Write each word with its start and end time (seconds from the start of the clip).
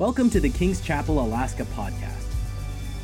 Welcome 0.00 0.30
to 0.30 0.40
the 0.40 0.48
King's 0.48 0.80
Chapel 0.80 1.20
Alaska 1.22 1.66
podcast. 1.76 2.24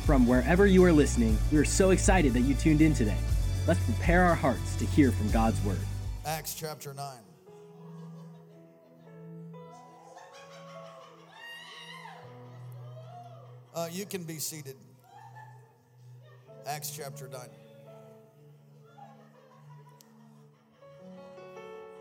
From 0.03 0.25
wherever 0.25 0.65
you 0.65 0.83
are 0.83 0.91
listening, 0.91 1.37
we 1.51 1.59
are 1.59 1.63
so 1.63 1.91
excited 1.91 2.33
that 2.33 2.39
you 2.39 2.55
tuned 2.55 2.81
in 2.81 2.95
today. 2.95 3.19
Let's 3.67 3.79
prepare 3.81 4.23
our 4.23 4.33
hearts 4.33 4.75
to 4.77 4.85
hear 4.87 5.11
from 5.11 5.29
God's 5.29 5.63
word. 5.63 5.77
Acts 6.25 6.55
chapter 6.55 6.95
9. 6.95 7.05
Uh, 13.75 13.89
you 13.91 14.07
can 14.07 14.23
be 14.23 14.39
seated. 14.39 14.77
Acts 16.65 16.89
chapter 16.97 17.27
9. 17.27 17.41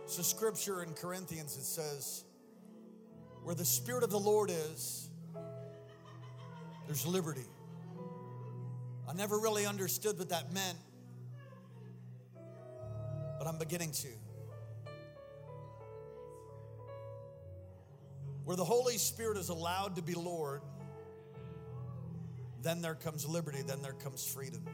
So, 0.06 0.22
scripture 0.22 0.82
in 0.82 0.94
Corinthians, 0.94 1.54
it 1.54 1.64
says, 1.64 2.24
where 3.46 3.54
the 3.54 3.64
Spirit 3.64 4.02
of 4.02 4.10
the 4.10 4.18
Lord 4.18 4.50
is, 4.50 5.08
there's 6.86 7.06
liberty. 7.06 7.46
I 9.08 9.12
never 9.12 9.38
really 9.38 9.64
understood 9.64 10.18
what 10.18 10.30
that 10.30 10.52
meant, 10.52 10.76
but 13.38 13.46
I'm 13.46 13.56
beginning 13.56 13.92
to. 13.92 14.08
Where 18.42 18.56
the 18.56 18.64
Holy 18.64 18.98
Spirit 18.98 19.36
is 19.38 19.48
allowed 19.48 19.94
to 19.94 20.02
be 20.02 20.14
Lord, 20.14 20.62
then 22.62 22.82
there 22.82 22.96
comes 22.96 23.28
liberty, 23.28 23.62
then 23.62 23.80
there 23.80 23.92
comes 23.92 24.26
freedom. 24.26 24.64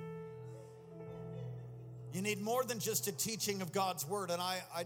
You 2.14 2.22
need 2.22 2.40
more 2.40 2.64
than 2.64 2.78
just 2.78 3.06
a 3.06 3.12
teaching 3.12 3.60
of 3.60 3.70
God's 3.70 4.08
word, 4.08 4.30
and 4.30 4.40
I, 4.40 4.62
I 4.74 4.84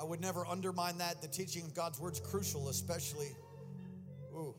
I 0.00 0.04
would 0.04 0.20
never 0.20 0.46
undermine 0.46 0.98
that. 0.98 1.20
The 1.20 1.28
teaching 1.28 1.64
of 1.64 1.74
God's 1.74 1.98
word 1.98 2.12
is 2.12 2.20
crucial, 2.20 2.68
especially. 2.68 3.34
Ooh. 4.32 4.54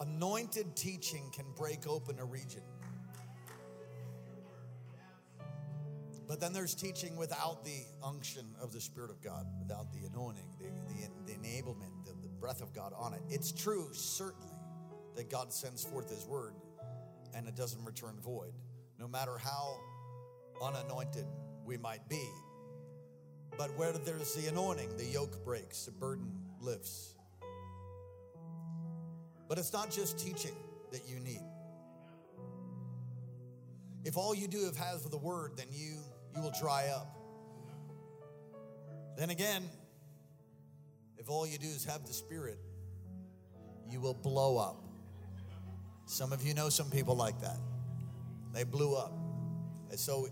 Anointed 0.00 0.74
teaching 0.74 1.30
can 1.34 1.44
break 1.56 1.86
open 1.86 2.18
a 2.18 2.24
region. 2.24 2.62
Then 6.42 6.52
there's 6.52 6.74
teaching 6.74 7.16
without 7.16 7.64
the 7.64 7.84
unction 8.02 8.44
of 8.60 8.72
the 8.72 8.80
Spirit 8.80 9.10
of 9.10 9.22
God, 9.22 9.46
without 9.60 9.92
the 9.92 10.00
anointing, 10.08 10.48
the, 10.58 10.66
the, 10.92 11.32
the 11.32 11.38
enablement, 11.38 12.04
the, 12.04 12.10
the 12.20 12.28
breath 12.40 12.60
of 12.60 12.74
God 12.74 12.92
on 12.98 13.14
it. 13.14 13.20
It's 13.30 13.52
true, 13.52 13.90
certainly, 13.92 14.52
that 15.14 15.30
God 15.30 15.52
sends 15.52 15.84
forth 15.84 16.10
His 16.10 16.26
word 16.26 16.54
and 17.32 17.46
it 17.46 17.54
doesn't 17.54 17.84
return 17.84 18.16
void, 18.20 18.52
no 18.98 19.06
matter 19.06 19.38
how 19.38 19.76
unanointed 20.60 21.26
we 21.64 21.76
might 21.76 22.08
be. 22.08 22.28
But 23.56 23.76
where 23.78 23.92
there's 23.92 24.34
the 24.34 24.48
anointing, 24.48 24.96
the 24.96 25.04
yoke 25.04 25.44
breaks, 25.44 25.84
the 25.84 25.92
burden 25.92 26.28
lifts. 26.60 27.14
But 29.48 29.58
it's 29.58 29.72
not 29.72 29.92
just 29.92 30.18
teaching 30.18 30.56
that 30.90 31.02
you 31.06 31.20
need. 31.20 31.42
If 34.04 34.16
all 34.16 34.34
you 34.34 34.48
do 34.48 34.64
have 34.64 34.76
has 34.76 35.04
the 35.04 35.18
word, 35.18 35.52
then 35.56 35.66
you 35.70 35.98
you 36.34 36.42
will 36.42 36.52
dry 36.58 36.88
up. 36.88 37.16
Then 39.16 39.30
again, 39.30 39.68
if 41.18 41.28
all 41.28 41.46
you 41.46 41.58
do 41.58 41.66
is 41.66 41.84
have 41.84 42.06
the 42.06 42.12
Spirit, 42.12 42.58
you 43.88 44.00
will 44.00 44.14
blow 44.14 44.56
up. 44.56 44.82
Some 46.06 46.32
of 46.32 46.44
you 46.44 46.54
know 46.54 46.68
some 46.68 46.90
people 46.90 47.14
like 47.14 47.40
that. 47.40 47.58
They 48.52 48.64
blew 48.64 48.96
up. 48.96 49.12
And 49.90 49.98
so 49.98 50.28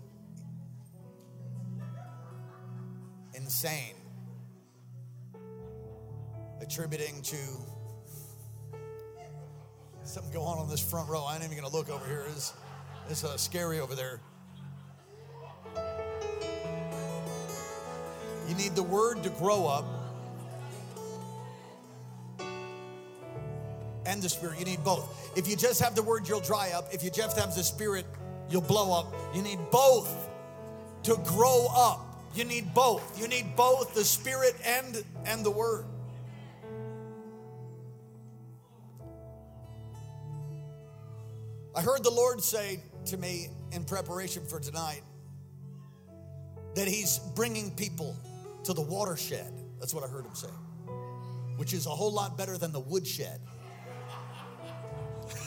insane. 3.33 3.95
Attributing 6.61 7.21
to 7.23 7.37
something 10.03 10.31
going 10.33 10.45
on 10.45 10.63
in 10.65 10.69
this 10.69 10.81
front 10.81 11.09
row. 11.09 11.23
I 11.23 11.35
ain't 11.35 11.43
even 11.43 11.55
gonna 11.55 11.73
look 11.73 11.89
over 11.89 12.05
here. 12.05 12.25
It's, 12.29 12.53
it's 13.09 13.23
uh, 13.23 13.37
scary 13.37 13.79
over 13.79 13.95
there. 13.95 14.19
You 18.51 18.57
need 18.57 18.75
the 18.75 18.83
word 18.83 19.23
to 19.23 19.29
grow 19.29 19.65
up 19.65 19.85
and 24.05 24.21
the 24.21 24.27
spirit. 24.27 24.59
You 24.59 24.65
need 24.65 24.83
both. 24.83 25.31
If 25.37 25.47
you 25.47 25.55
just 25.55 25.81
have 25.81 25.95
the 25.95 26.03
word, 26.03 26.27
you'll 26.27 26.41
dry 26.41 26.71
up. 26.71 26.93
If 26.93 27.01
you 27.01 27.09
just 27.09 27.39
have 27.39 27.55
the 27.55 27.63
spirit, 27.63 28.05
you'll 28.49 28.59
blow 28.59 28.91
up. 28.91 29.15
You 29.33 29.41
need 29.41 29.57
both 29.71 30.13
to 31.03 31.15
grow 31.23 31.67
up. 31.73 32.01
You 32.35 32.43
need 32.43 32.73
both. 32.73 33.17
You 33.17 33.29
need 33.29 33.55
both 33.55 33.95
the 33.95 34.03
spirit 34.03 34.53
and 34.65 35.01
and 35.25 35.45
the 35.45 35.51
word. 35.51 35.85
I 41.73 41.81
heard 41.81 42.03
the 42.03 42.11
Lord 42.11 42.43
say 42.43 42.81
to 43.05 43.15
me 43.15 43.47
in 43.71 43.85
preparation 43.85 44.45
for 44.45 44.59
tonight 44.59 45.03
that 46.75 46.89
he's 46.89 47.17
bringing 47.33 47.71
people 47.71 48.13
to 48.63 48.73
the 48.73 48.81
watershed. 48.81 49.53
That's 49.79 49.93
what 49.93 50.03
I 50.03 50.07
heard 50.07 50.25
him 50.25 50.35
say, 50.35 50.49
which 51.57 51.73
is 51.73 51.85
a 51.85 51.89
whole 51.89 52.11
lot 52.11 52.37
better 52.37 52.57
than 52.57 52.71
the 52.71 52.79
woodshed. 52.79 53.39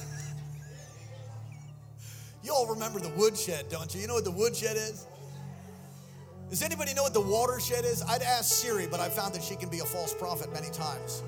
you 2.42 2.52
all 2.52 2.66
remember 2.66 3.00
the 3.00 3.10
woodshed, 3.10 3.68
don't 3.68 3.94
you? 3.94 4.00
You 4.00 4.08
know 4.08 4.14
what 4.14 4.24
the 4.24 4.30
woodshed 4.30 4.76
is? 4.76 5.06
Does 6.50 6.62
anybody 6.62 6.94
know 6.94 7.02
what 7.02 7.14
the 7.14 7.20
watershed 7.20 7.84
is? 7.84 8.02
I'd 8.02 8.22
ask 8.22 8.52
Siri, 8.52 8.86
but 8.86 9.00
I 9.00 9.08
found 9.08 9.34
that 9.34 9.42
she 9.42 9.56
can 9.56 9.68
be 9.68 9.80
a 9.80 9.84
false 9.84 10.14
prophet 10.14 10.52
many 10.52 10.70
times. 10.70 11.22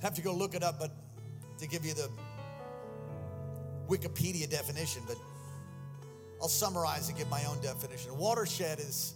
Have 0.00 0.14
to 0.14 0.22
go 0.22 0.32
look 0.32 0.54
it 0.54 0.62
up, 0.62 0.78
but 0.78 0.92
to 1.58 1.66
give 1.66 1.84
you 1.84 1.92
the 1.92 2.08
Wikipedia 3.88 4.48
definition, 4.48 5.02
but 5.06 5.16
I'll 6.40 6.48
summarize 6.48 7.08
and 7.08 7.18
give 7.18 7.28
my 7.28 7.44
own 7.44 7.60
definition. 7.60 8.16
Watershed 8.16 8.78
is 8.78 9.14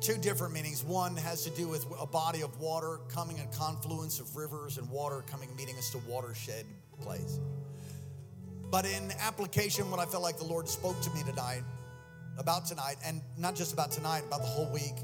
two 0.00 0.18
different 0.18 0.52
meanings. 0.52 0.84
One 0.84 1.16
has 1.16 1.44
to 1.44 1.50
do 1.50 1.66
with 1.68 1.86
a 2.00 2.06
body 2.06 2.42
of 2.42 2.60
water 2.60 3.00
coming, 3.12 3.40
a 3.40 3.56
confluence 3.56 4.20
of 4.20 4.36
rivers 4.36 4.78
and 4.78 4.88
water 4.90 5.24
coming, 5.30 5.48
meeting 5.56 5.76
us 5.76 5.90
to 5.90 5.98
watershed 6.06 6.66
place. 7.00 7.40
But 8.70 8.84
in 8.84 9.12
application, 9.20 9.90
what 9.90 9.98
I 9.98 10.04
felt 10.04 10.22
like 10.22 10.36
the 10.36 10.44
Lord 10.44 10.68
spoke 10.68 11.00
to 11.00 11.10
me 11.10 11.22
tonight, 11.24 11.62
about 12.36 12.66
tonight, 12.66 12.96
and 13.04 13.22
not 13.38 13.54
just 13.54 13.72
about 13.72 13.90
tonight, 13.90 14.24
about 14.26 14.40
the 14.40 14.46
whole 14.46 14.70
week, 14.70 14.94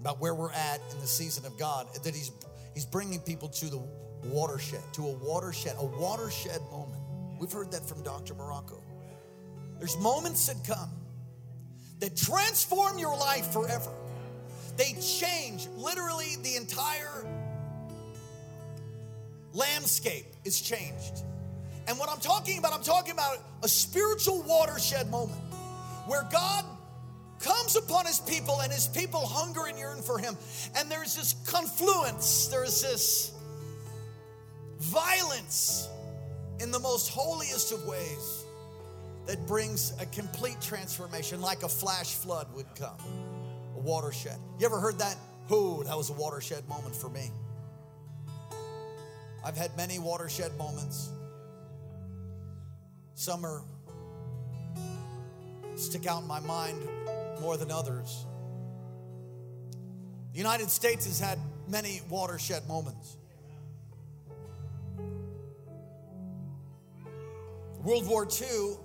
about 0.00 0.20
where 0.20 0.34
we're 0.34 0.52
at 0.52 0.80
in 0.92 1.00
the 1.00 1.06
season 1.06 1.44
of 1.44 1.58
God, 1.58 1.86
that 2.02 2.14
He's 2.14 2.30
He's 2.74 2.84
bringing 2.84 3.20
people 3.20 3.48
to 3.48 3.66
the 3.66 3.78
watershed, 4.24 4.82
to 4.94 5.06
a 5.06 5.12
watershed, 5.12 5.76
a 5.78 5.84
watershed 5.84 6.60
moment. 6.70 7.00
We've 7.38 7.52
heard 7.52 7.70
that 7.72 7.86
from 7.88 8.02
Dr. 8.02 8.34
Morocco. 8.34 8.82
There's 9.84 9.98
moments 9.98 10.46
that 10.46 10.66
come 10.66 10.88
that 12.00 12.16
transform 12.16 12.98
your 12.98 13.14
life 13.18 13.52
forever. 13.52 13.90
They 14.78 14.94
change 14.94 15.68
literally 15.76 16.36
the 16.42 16.56
entire 16.56 17.26
landscape 19.52 20.24
is 20.42 20.58
changed. 20.58 21.22
And 21.86 21.98
what 21.98 22.08
I'm 22.08 22.18
talking 22.18 22.58
about, 22.58 22.72
I'm 22.72 22.82
talking 22.82 23.12
about 23.12 23.36
a 23.62 23.68
spiritual 23.68 24.42
watershed 24.44 25.10
moment 25.10 25.42
where 26.06 26.26
God 26.32 26.64
comes 27.38 27.76
upon 27.76 28.06
his 28.06 28.20
people 28.20 28.62
and 28.62 28.72
his 28.72 28.86
people 28.86 29.26
hunger 29.26 29.66
and 29.66 29.78
yearn 29.78 30.00
for 30.00 30.16
him. 30.16 30.34
And 30.78 30.90
there's 30.90 31.14
this 31.14 31.34
confluence, 31.46 32.46
there's 32.46 32.80
this 32.80 33.32
violence 34.78 35.90
in 36.58 36.70
the 36.70 36.80
most 36.80 37.10
holiest 37.10 37.70
of 37.70 37.84
ways 37.84 38.43
that 39.26 39.46
brings 39.46 39.92
a 40.00 40.06
complete 40.06 40.60
transformation, 40.60 41.40
like 41.40 41.62
a 41.62 41.68
flash 41.68 42.14
flood 42.14 42.46
would 42.54 42.66
come, 42.74 42.98
a 43.76 43.80
watershed. 43.80 44.38
You 44.58 44.66
ever 44.66 44.78
heard 44.78 44.98
that? 44.98 45.16
Who? 45.48 45.84
That 45.84 45.96
was 45.96 46.10
a 46.10 46.14
watershed 46.14 46.68
moment 46.68 46.94
for 46.94 47.08
me. 47.08 47.30
I've 49.44 49.56
had 49.56 49.76
many 49.76 49.98
watershed 49.98 50.56
moments. 50.56 51.10
Some 53.14 53.44
are 53.44 53.62
stick 55.76 56.06
out 56.06 56.22
in 56.22 56.28
my 56.28 56.40
mind 56.40 56.82
more 57.40 57.56
than 57.56 57.70
others. 57.70 58.26
The 60.32 60.38
United 60.38 60.70
States 60.70 61.06
has 61.06 61.20
had 61.20 61.38
many 61.68 62.00
watershed 62.08 62.66
moments. 62.66 63.16
World 67.82 68.08
War 68.08 68.26
II 68.26 68.76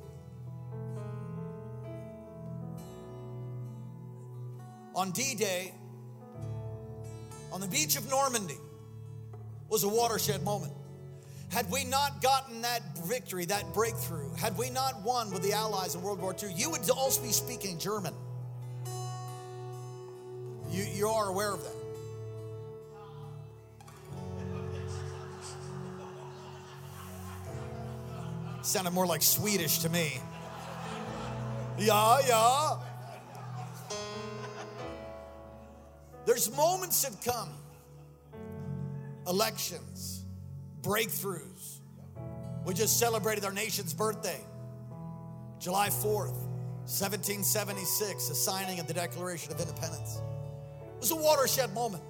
on 5.00 5.12
D 5.12 5.34
Day, 5.34 5.72
on 7.54 7.62
the 7.62 7.68
beach 7.70 7.96
of 7.96 8.10
Normandy, 8.10 8.58
was 9.70 9.86
a 9.86 9.88
watershed 9.88 10.44
moment. 10.44 10.74
Had 11.48 11.72
we 11.72 11.86
not 11.86 12.22
gotten 12.22 12.64
that 12.64 12.82
victory, 13.08 13.46
that 13.46 13.74
breakthrough, 13.74 14.30
had 14.36 14.58
we 14.58 14.70
not 14.70 15.02
won 15.04 15.32
with 15.32 15.42
the 15.42 15.54
Allies 15.54 15.96
in 15.96 16.02
World 16.02 16.20
War 16.22 16.36
II, 16.44 16.52
you 16.54 16.70
would 16.70 16.88
also 16.90 17.24
be 17.24 17.32
speaking 17.32 17.80
German. 17.80 18.14
You, 20.70 20.84
you 20.84 21.08
are 21.08 21.30
aware 21.30 21.54
of 21.54 21.64
that. 21.64 21.76
Sounded 28.64 28.92
more 28.92 29.08
like 29.08 29.24
Swedish 29.24 29.80
to 29.80 29.88
me. 29.90 30.20
Yeah, 31.78 32.20
yeah. 32.28 32.89
There's 36.30 36.56
moments 36.56 37.02
that 37.02 37.20
come 37.26 37.50
elections, 39.28 40.26
breakthroughs. 40.82 41.80
We 42.68 42.76
just 42.76 43.00
celebrated 43.00 43.44
our 43.46 43.52
nation's 43.52 43.96
birthday, 43.96 44.40
July 45.58 45.90
4th, 45.90 46.38
1776, 46.86 48.28
the 48.28 48.36
signing 48.36 48.80
of 48.80 48.86
the 48.86 48.94
Declaration 48.94 49.52
of 49.52 49.60
Independence. 49.60 50.22
It 50.98 51.00
was 51.00 51.10
a 51.10 51.16
watershed 51.16 51.74
moment. 51.74 52.04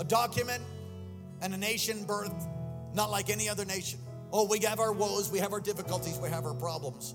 A 0.00 0.04
document 0.04 0.64
and 1.40 1.54
a 1.54 1.56
nation 1.56 2.04
birthed 2.04 2.48
not 2.96 3.12
like 3.12 3.30
any 3.30 3.48
other 3.48 3.64
nation. 3.64 4.00
Oh, 4.32 4.48
we 4.48 4.58
have 4.58 4.80
our 4.80 4.92
woes, 4.92 5.30
we 5.30 5.38
have 5.38 5.52
our 5.52 5.60
difficulties, 5.60 6.18
we 6.18 6.30
have 6.30 6.46
our 6.46 6.54
problems. 6.54 7.14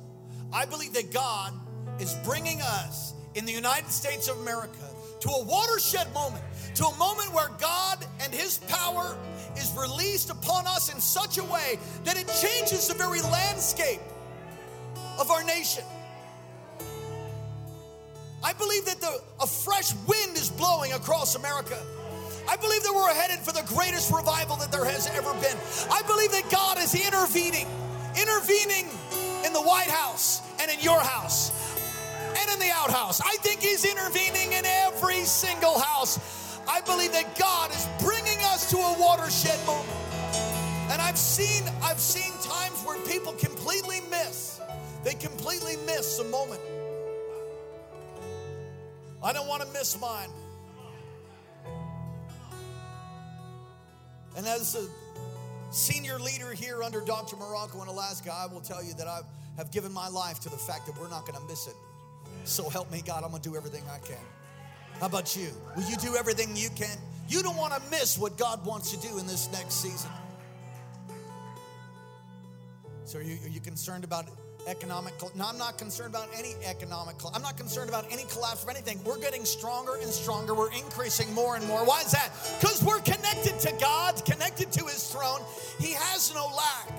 I 0.53 0.63
believe 0.63 0.94
that 0.94 1.12
God 1.12 1.53
is 2.00 2.13
bringing 2.24 2.62
us 2.62 3.15
in 3.35 3.45
the 3.45 3.51
United 3.51 3.91
States 3.91 4.27
of 4.27 4.39
America 4.39 4.91
to 5.21 5.29
a 5.29 5.43
watershed 5.43 6.11
moment, 6.13 6.43
to 6.75 6.85
a 6.85 6.97
moment 6.97 7.31
where 7.33 7.49
God 7.59 8.03
and 8.21 8.33
His 8.33 8.57
power 8.67 9.15
is 9.55 9.73
released 9.77 10.29
upon 10.29 10.65
us 10.65 10.93
in 10.93 10.99
such 10.99 11.37
a 11.37 11.43
way 11.43 11.77
that 12.03 12.17
it 12.17 12.27
changes 12.41 12.87
the 12.87 12.95
very 12.95 13.21
landscape 13.21 14.01
of 15.19 15.29
our 15.29 15.43
nation. 15.43 15.83
I 18.43 18.53
believe 18.53 18.85
that 18.85 18.99
the, 18.99 19.21
a 19.39 19.45
fresh 19.45 19.93
wind 20.07 20.35
is 20.35 20.49
blowing 20.49 20.93
across 20.93 21.35
America. 21.35 21.77
I 22.49 22.55
believe 22.57 22.81
that 22.81 22.93
we're 22.93 23.13
headed 23.13 23.37
for 23.39 23.53
the 23.53 23.63
greatest 23.73 24.11
revival 24.11 24.55
that 24.57 24.71
there 24.71 24.85
has 24.85 25.05
ever 25.07 25.31
been. 25.35 25.55
I 25.91 26.01
believe 26.07 26.31
that 26.31 26.49
God 26.49 26.79
is 26.79 26.95
intervening, 26.95 27.67
intervening 28.19 28.89
in 29.45 29.53
the 29.53 29.61
White 29.61 29.89
House 29.89 30.41
and 30.59 30.71
in 30.71 30.79
your 30.79 30.99
house 30.99 31.51
and 32.37 32.51
in 32.51 32.59
the 32.59 32.71
outhouse. 32.73 33.21
I 33.21 33.37
think 33.37 33.61
He's 33.61 33.85
intervening 33.85 34.53
in 34.53 34.65
every 34.65 35.23
single 35.25 35.79
house. 35.79 36.59
I 36.67 36.81
believe 36.81 37.11
that 37.13 37.37
God 37.37 37.71
is 37.71 37.87
bringing 37.99 38.39
us 38.45 38.69
to 38.71 38.77
a 38.77 38.95
watershed 38.99 39.59
moment. 39.65 39.89
And 40.91 41.01
I've 41.01 41.17
seen 41.17 41.63
I've 41.81 41.99
seen 41.99 42.31
times 42.41 42.83
where 42.83 42.97
people 43.05 43.33
completely 43.33 44.01
miss. 44.09 44.59
They 45.03 45.13
completely 45.13 45.75
miss 45.85 46.19
a 46.19 46.25
moment. 46.25 46.61
I 49.23 49.33
don't 49.33 49.47
want 49.47 49.61
to 49.61 49.67
miss 49.69 49.99
mine. 49.99 50.29
And 54.35 54.45
as 54.47 54.75
a 54.75 54.87
senior 55.71 56.19
leader 56.19 56.51
here 56.53 56.83
under 56.83 57.01
Dr. 57.01 57.35
Morocco 57.35 57.81
in 57.81 57.87
Alaska, 57.87 58.33
I 58.33 58.47
will 58.47 58.61
tell 58.61 58.83
you 58.83 58.93
that 58.95 59.07
I 59.07 59.21
have 59.57 59.71
given 59.71 59.91
my 59.91 60.07
life 60.07 60.39
to 60.41 60.49
the 60.49 60.57
fact 60.57 60.87
that 60.87 60.97
we're 60.99 61.09
not 61.09 61.25
going 61.25 61.39
to 61.39 61.45
miss 61.47 61.67
it. 61.67 61.75
So 62.43 62.69
help 62.69 62.91
me, 62.91 63.01
God, 63.05 63.23
I'm 63.23 63.31
to 63.31 63.39
do 63.39 63.55
everything 63.55 63.83
I 63.93 63.99
can. 63.99 64.17
How 64.99 65.07
about 65.07 65.35
you? 65.35 65.49
Will 65.75 65.89
you 65.89 65.95
do 65.97 66.15
everything 66.15 66.55
you 66.55 66.69
can? 66.75 66.97
You 67.27 67.41
don't 67.41 67.57
want 67.57 67.73
to 67.73 67.81
miss 67.89 68.17
what 68.17 68.38
God 68.38 68.65
wants 68.65 68.91
to 68.91 69.07
do 69.07 69.17
in 69.17 69.25
this 69.25 69.51
next 69.51 69.75
season. 69.75 70.11
So, 73.05 73.19
are 73.19 73.21
you, 73.21 73.38
are 73.43 73.49
you 73.49 73.59
concerned 73.59 74.03
about 74.03 74.25
economic? 74.67 75.13
No, 75.35 75.45
I'm 75.45 75.57
not 75.57 75.77
concerned 75.77 76.13
about 76.13 76.29
any 76.38 76.53
economic. 76.65 77.15
I'm 77.33 77.41
not 77.41 77.57
concerned 77.57 77.89
about 77.89 78.05
any 78.11 78.23
collapse 78.25 78.63
of 78.63 78.69
anything. 78.69 78.99
We're 79.03 79.19
getting 79.19 79.43
stronger 79.43 79.95
and 79.95 80.11
stronger. 80.11 80.53
We're 80.53 80.71
increasing 80.71 81.33
more 81.33 81.55
and 81.55 81.65
more. 81.67 81.85
Why 81.85 82.01
is 82.01 82.11
that? 82.11 82.29
Because 82.59 82.83
we're 82.83 83.01
connected 83.01 83.59
to 83.59 83.73
God, 83.79 84.23
connected 84.25 84.71
to 84.73 84.85
His 84.85 85.09
throne. 85.09 85.41
He 85.79 85.93
has 85.93 86.33
no 86.33 86.45
lack. 86.55 86.91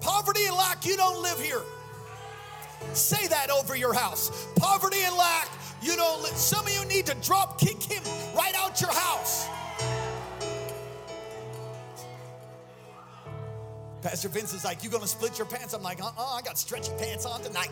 Poverty 0.00 0.46
and 0.46 0.56
lack, 0.56 0.84
you 0.84 0.96
don't 0.96 1.22
live 1.22 1.40
here. 1.40 1.62
Say 2.92 3.26
that 3.28 3.50
over 3.50 3.76
your 3.76 3.92
house. 3.92 4.46
Poverty 4.56 4.98
and 5.02 5.16
lack, 5.16 5.48
you 5.82 5.96
don't. 5.96 6.26
Some 6.28 6.66
of 6.66 6.72
you 6.72 6.84
need 6.86 7.06
to 7.06 7.14
drop 7.16 7.60
kick 7.60 7.82
Him 7.82 8.02
right 8.34 8.54
out 8.56 8.80
your 8.80 8.92
house. 8.92 9.48
Pastor 14.02 14.28
Vince 14.28 14.54
is 14.54 14.64
like, 14.64 14.84
You 14.84 14.90
gonna 14.90 15.06
split 15.06 15.36
your 15.36 15.46
pants? 15.46 15.74
I'm 15.74 15.82
like, 15.82 16.00
Uh 16.00 16.10
uh 16.16 16.34
I 16.34 16.42
got 16.42 16.58
stretchy 16.58 16.92
pants 16.98 17.26
on 17.26 17.42
tonight. 17.42 17.70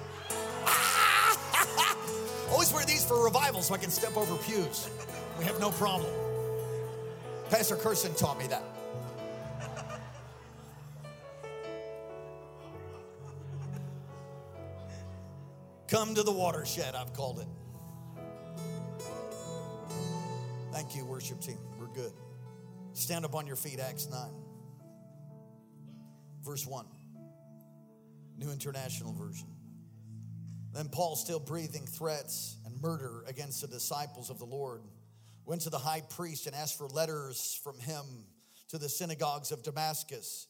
Always 2.51 2.73
wear 2.73 2.85
these 2.85 3.05
for 3.05 3.23
revival 3.23 3.63
so 3.63 3.75
I 3.75 3.79
can 3.79 3.91
step 3.91 4.17
over 4.17 4.37
pews. 4.37 4.89
We 5.39 5.45
have 5.45 5.61
no 5.61 5.71
problem. 5.71 6.11
Pastor 7.51 7.77
Kirsten 7.77 8.15
taught 8.15 8.39
me 8.39 8.47
that. 8.49 8.74
Come 15.89 16.15
to 16.15 16.23
the 16.23 16.33
watershed, 16.33 16.95
I've 16.95 17.13
called 17.13 17.41
it. 17.41 17.47
Thank 20.73 20.97
you, 20.97 21.05
worship 21.05 21.41
team. 21.41 21.59
We're 21.79 21.87
good. 21.87 22.13
Stand 22.95 23.25
up 23.25 23.35
on 23.35 23.47
your 23.47 23.57
feet, 23.57 23.79
Acts 23.79 24.09
9. 24.11 24.21
Verse 26.43 26.67
1, 26.67 26.85
New 28.37 28.51
International 28.51 29.13
Version. 29.13 29.49
Then 30.75 30.89
Paul, 30.89 31.17
still 31.17 31.39
breathing 31.39 31.87
threats 31.87 32.57
and 32.67 32.83
murder 32.83 33.25
against 33.27 33.61
the 33.61 33.69
disciples 33.69 34.29
of 34.29 34.39
the 34.39 34.45
Lord, 34.45 34.83
went 35.47 35.63
to 35.63 35.71
the 35.71 35.79
high 35.79 36.03
priest 36.03 36.47
and 36.47 36.55
asked 36.55 36.77
for 36.77 36.89
letters 36.89 37.59
from 37.63 37.79
him 37.79 38.05
to 38.69 38.79
the 38.79 38.89
synagogues 38.89 39.53
of 39.53 39.63
Damascus. 39.63 40.49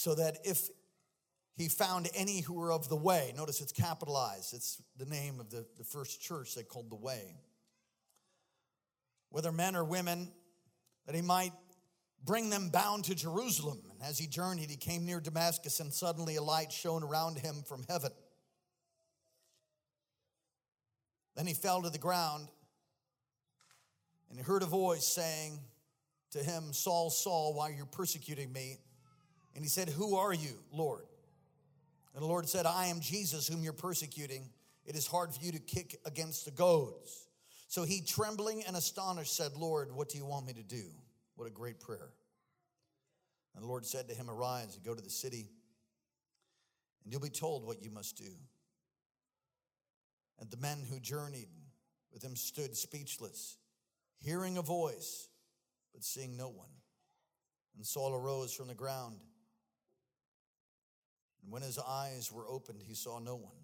So 0.00 0.14
that 0.14 0.38
if 0.44 0.70
he 1.58 1.68
found 1.68 2.08
any 2.14 2.40
who 2.40 2.54
were 2.54 2.72
of 2.72 2.88
the 2.88 2.96
way, 2.96 3.34
notice 3.36 3.60
it's 3.60 3.70
capitalized, 3.70 4.54
it's 4.54 4.80
the 4.96 5.04
name 5.04 5.38
of 5.38 5.50
the, 5.50 5.66
the 5.76 5.84
first 5.84 6.22
church 6.22 6.54
they 6.54 6.62
called 6.62 6.88
the 6.88 6.96
way, 6.96 7.36
whether 9.28 9.52
men 9.52 9.76
or 9.76 9.84
women, 9.84 10.32
that 11.04 11.14
he 11.14 11.20
might 11.20 11.52
bring 12.24 12.48
them 12.48 12.70
bound 12.70 13.04
to 13.04 13.14
Jerusalem. 13.14 13.82
And 13.92 14.00
as 14.02 14.18
he 14.18 14.26
journeyed, 14.26 14.70
he 14.70 14.76
came 14.76 15.04
near 15.04 15.20
Damascus, 15.20 15.80
and 15.80 15.92
suddenly 15.92 16.36
a 16.36 16.42
light 16.42 16.72
shone 16.72 17.02
around 17.02 17.36
him 17.36 17.62
from 17.68 17.84
heaven. 17.86 18.12
Then 21.36 21.46
he 21.46 21.52
fell 21.52 21.82
to 21.82 21.90
the 21.90 21.98
ground, 21.98 22.48
and 24.30 24.38
he 24.38 24.42
heard 24.42 24.62
a 24.62 24.66
voice 24.66 25.06
saying 25.06 25.60
to 26.30 26.38
him, 26.38 26.72
Saul, 26.72 27.10
Saul, 27.10 27.52
why 27.52 27.68
are 27.68 27.74
you 27.74 27.84
persecuting 27.84 28.50
me? 28.50 28.78
And 29.54 29.64
he 29.64 29.68
said, 29.68 29.88
Who 29.88 30.16
are 30.16 30.32
you, 30.32 30.54
Lord? 30.72 31.04
And 32.14 32.22
the 32.22 32.26
Lord 32.26 32.48
said, 32.48 32.66
I 32.66 32.86
am 32.86 33.00
Jesus, 33.00 33.46
whom 33.46 33.62
you're 33.62 33.72
persecuting. 33.72 34.50
It 34.84 34.96
is 34.96 35.06
hard 35.06 35.32
for 35.32 35.44
you 35.44 35.52
to 35.52 35.58
kick 35.58 36.00
against 36.04 36.44
the 36.44 36.50
goads. 36.50 37.26
So 37.68 37.84
he, 37.84 38.00
trembling 38.00 38.64
and 38.66 38.76
astonished, 38.76 39.36
said, 39.36 39.52
Lord, 39.56 39.92
what 39.92 40.08
do 40.08 40.18
you 40.18 40.24
want 40.24 40.46
me 40.46 40.52
to 40.54 40.62
do? 40.62 40.82
What 41.36 41.46
a 41.46 41.50
great 41.50 41.78
prayer. 41.78 42.10
And 43.54 43.62
the 43.62 43.68
Lord 43.68 43.86
said 43.86 44.08
to 44.08 44.14
him, 44.14 44.28
Arise 44.28 44.74
and 44.74 44.84
go 44.84 44.94
to 44.94 45.02
the 45.02 45.10
city, 45.10 45.48
and 47.04 47.12
you'll 47.12 47.22
be 47.22 47.28
told 47.28 47.64
what 47.64 47.82
you 47.82 47.90
must 47.90 48.16
do. 48.16 48.32
And 50.40 50.50
the 50.50 50.56
men 50.56 50.84
who 50.90 50.98
journeyed 50.98 51.48
with 52.12 52.22
him 52.24 52.34
stood 52.34 52.76
speechless, 52.76 53.56
hearing 54.18 54.58
a 54.58 54.62
voice, 54.62 55.28
but 55.92 56.02
seeing 56.02 56.36
no 56.36 56.48
one. 56.48 56.68
And 57.76 57.86
Saul 57.86 58.14
arose 58.14 58.52
from 58.52 58.68
the 58.68 58.74
ground. 58.74 59.16
And 61.42 61.52
when 61.52 61.62
his 61.62 61.78
eyes 61.78 62.30
were 62.32 62.48
opened, 62.48 62.82
he 62.86 62.94
saw 62.94 63.18
no 63.18 63.36
one. 63.36 63.54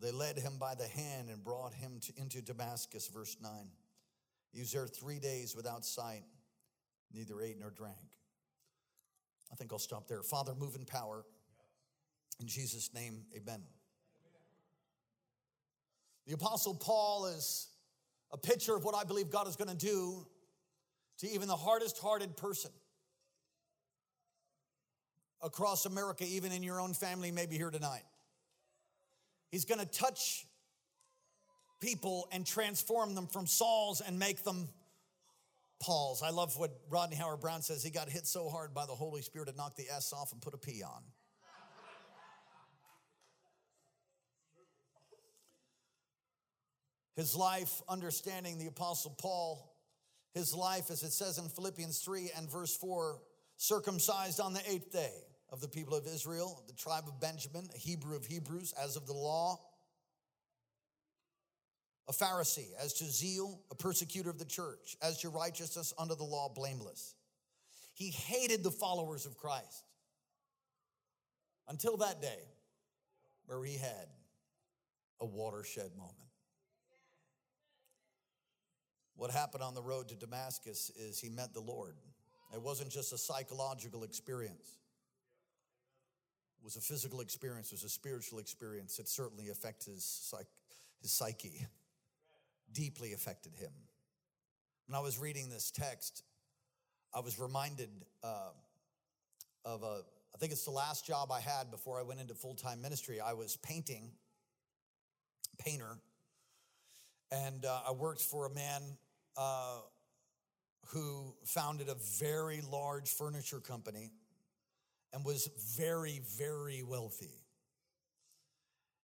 They 0.00 0.10
led 0.10 0.38
him 0.38 0.58
by 0.58 0.74
the 0.74 0.86
hand 0.86 1.28
and 1.30 1.42
brought 1.42 1.72
him 1.72 2.00
to, 2.02 2.12
into 2.20 2.42
Damascus, 2.42 3.08
verse 3.08 3.36
9. 3.40 3.50
He 4.52 4.60
was 4.60 4.72
there 4.72 4.86
three 4.86 5.18
days 5.18 5.54
without 5.54 5.84
sight, 5.84 6.24
neither 7.12 7.40
ate 7.40 7.58
nor 7.58 7.70
drank. 7.70 7.96
I 9.52 9.56
think 9.56 9.72
I'll 9.72 9.78
stop 9.78 10.08
there. 10.08 10.22
Father, 10.22 10.54
move 10.54 10.74
in 10.74 10.84
power. 10.84 11.24
In 12.40 12.46
Jesus' 12.48 12.92
name, 12.92 13.22
amen. 13.36 13.62
The 16.26 16.34
Apostle 16.34 16.74
Paul 16.74 17.26
is 17.26 17.68
a 18.32 18.38
picture 18.38 18.74
of 18.74 18.84
what 18.84 18.94
I 18.94 19.04
believe 19.04 19.30
God 19.30 19.46
is 19.46 19.56
going 19.56 19.70
to 19.70 19.76
do 19.76 20.26
to 21.18 21.28
even 21.28 21.46
the 21.48 21.56
hardest 21.56 21.98
hearted 21.98 22.36
person. 22.36 22.70
Across 25.44 25.84
America, 25.84 26.24
even 26.24 26.52
in 26.52 26.62
your 26.62 26.80
own 26.80 26.94
family, 26.94 27.30
maybe 27.30 27.56
here 27.56 27.70
tonight. 27.70 28.02
He's 29.50 29.66
going 29.66 29.78
to 29.78 29.86
touch 29.86 30.46
people 31.80 32.26
and 32.32 32.46
transform 32.46 33.14
them 33.14 33.26
from 33.26 33.46
Sauls 33.46 34.00
and 34.00 34.18
make 34.18 34.42
them 34.42 34.68
Pauls. 35.82 36.22
I 36.22 36.30
love 36.30 36.56
what 36.56 36.70
Rodney 36.88 37.16
Howard-Browne 37.16 37.60
says. 37.60 37.84
He 37.84 37.90
got 37.90 38.08
hit 38.08 38.26
so 38.26 38.48
hard 38.48 38.72
by 38.72 38.86
the 38.86 38.94
Holy 38.94 39.20
Spirit 39.20 39.50
to 39.50 39.54
knock 39.54 39.76
the 39.76 39.84
S 39.94 40.14
off 40.14 40.32
and 40.32 40.40
put 40.40 40.54
a 40.54 40.58
P 40.58 40.82
on. 40.82 41.02
His 47.16 47.36
life, 47.36 47.82
understanding 47.86 48.58
the 48.58 48.66
Apostle 48.66 49.14
Paul, 49.20 49.76
his 50.32 50.54
life, 50.54 50.90
as 50.90 51.02
it 51.02 51.12
says 51.12 51.38
in 51.38 51.48
Philippians 51.48 51.98
3 51.98 52.30
and 52.36 52.50
verse 52.50 52.74
4, 52.76 53.20
circumcised 53.56 54.40
on 54.40 54.54
the 54.54 54.62
eighth 54.68 54.90
day 54.90 55.12
of 55.50 55.60
the 55.60 55.68
people 55.68 55.94
of 55.94 56.06
Israel, 56.06 56.62
the 56.66 56.74
tribe 56.74 57.04
of 57.06 57.20
Benjamin, 57.20 57.68
a 57.74 57.78
Hebrew 57.78 58.16
of 58.16 58.26
Hebrews, 58.26 58.74
as 58.82 58.96
of 58.96 59.06
the 59.06 59.12
law, 59.12 59.60
a 62.08 62.12
Pharisee, 62.12 62.68
as 62.82 62.92
to 62.94 63.04
zeal, 63.04 63.60
a 63.70 63.74
persecutor 63.74 64.30
of 64.30 64.38
the 64.38 64.44
church, 64.44 64.96
as 65.02 65.18
to 65.20 65.28
righteousness 65.28 65.94
under 65.98 66.14
the 66.14 66.24
law, 66.24 66.48
blameless. 66.48 67.14
He 67.94 68.10
hated 68.10 68.62
the 68.62 68.70
followers 68.70 69.26
of 69.26 69.36
Christ 69.36 69.84
until 71.68 71.96
that 71.98 72.20
day 72.20 72.40
where 73.46 73.62
he 73.64 73.76
had 73.76 74.08
a 75.20 75.26
watershed 75.26 75.90
moment. 75.96 76.16
What 79.16 79.30
happened 79.30 79.62
on 79.62 79.74
the 79.74 79.82
road 79.82 80.08
to 80.08 80.16
Damascus 80.16 80.90
is 80.96 81.20
he 81.20 81.28
met 81.28 81.54
the 81.54 81.60
Lord. 81.60 81.94
It 82.52 82.60
wasn't 82.60 82.90
just 82.90 83.12
a 83.12 83.18
psychological 83.18 84.02
experience. 84.02 84.78
Was 86.64 86.76
a 86.76 86.80
physical 86.80 87.20
experience, 87.20 87.72
was 87.72 87.84
a 87.84 87.90
spiritual 87.90 88.38
experience. 88.38 88.98
It 88.98 89.06
certainly 89.06 89.50
affected 89.50 89.92
his, 89.92 90.04
psych, 90.04 90.46
his 91.02 91.12
psyche, 91.12 91.66
deeply 92.72 93.12
affected 93.12 93.54
him. 93.54 93.70
When 94.86 94.96
I 94.96 95.00
was 95.00 95.18
reading 95.18 95.50
this 95.50 95.70
text, 95.70 96.22
I 97.14 97.20
was 97.20 97.38
reminded 97.38 97.90
uh, 98.22 98.48
of 99.66 99.82
a, 99.82 100.00
I 100.34 100.38
think 100.38 100.52
it's 100.52 100.64
the 100.64 100.70
last 100.70 101.06
job 101.06 101.30
I 101.30 101.40
had 101.40 101.70
before 101.70 102.00
I 102.00 102.02
went 102.02 102.20
into 102.20 102.32
full 102.32 102.54
time 102.54 102.80
ministry. 102.80 103.20
I 103.20 103.34
was 103.34 103.56
painting, 103.56 104.10
painter, 105.58 105.98
and 107.30 107.66
uh, 107.66 107.80
I 107.88 107.92
worked 107.92 108.22
for 108.22 108.46
a 108.46 108.50
man 108.50 108.80
uh, 109.36 109.80
who 110.86 111.34
founded 111.44 111.90
a 111.90 111.96
very 112.18 112.62
large 112.62 113.10
furniture 113.10 113.60
company 113.60 114.12
and 115.14 115.24
was 115.24 115.48
very, 115.76 116.20
very 116.36 116.82
wealthy. 116.82 117.40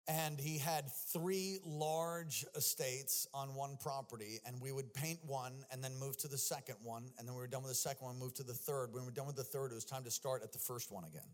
And 0.08 0.40
he 0.40 0.58
had 0.58 0.86
three 1.14 1.60
large 1.64 2.44
estates 2.56 3.28
on 3.32 3.54
one 3.54 3.78
property, 3.80 4.40
and 4.44 4.60
we 4.60 4.72
would 4.72 4.92
paint 4.92 5.20
one 5.24 5.54
and 5.72 5.84
then 5.84 5.96
move 6.00 6.18
to 6.18 6.28
the 6.28 6.38
second 6.38 6.78
one. 6.82 7.12
And 7.20 7.28
then 7.28 7.36
we 7.36 7.42
were 7.42 7.48
done 7.48 7.62
with 7.62 7.72
the 7.72 7.76
second 7.76 8.08
one, 8.08 8.18
move 8.18 8.34
to 8.36 8.44
the 8.44 8.56
third. 8.56 8.92
When 8.92 9.04
we 9.04 9.06
were 9.06 9.12
done 9.12 9.28
with 9.28 9.36
the 9.36 9.44
third, 9.44 9.72
it 9.72 9.76
was 9.76 9.86
time 9.86 10.04
to 10.06 10.12
start 10.12 10.42
at 10.42 10.52
the 10.52 10.58
first 10.58 10.92
one 10.92 11.04
again. 11.04 11.30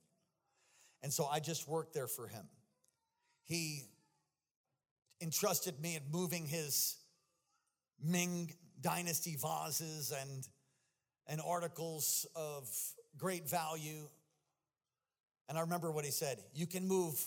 And 1.04 1.14
so 1.14 1.26
I 1.26 1.40
just 1.40 1.70
worked 1.70 1.94
there 1.94 2.08
for 2.08 2.28
him. 2.28 2.46
He 3.46 3.84
entrusted 5.22 5.80
me 5.80 5.96
in 5.96 6.02
moving 6.12 6.46
his 6.46 6.98
Ming 8.04 8.54
dynasty 8.82 9.38
vases 9.38 10.12
and, 10.12 10.46
and 11.28 11.40
articles 11.40 12.28
of 12.36 12.68
great 13.18 13.50
value. 13.50 14.10
And 15.48 15.58
I 15.58 15.62
remember 15.62 15.92
what 15.92 16.06
he 16.06 16.12
said 16.12 16.40
you 16.54 16.68
can 16.68 16.88
move 16.88 17.20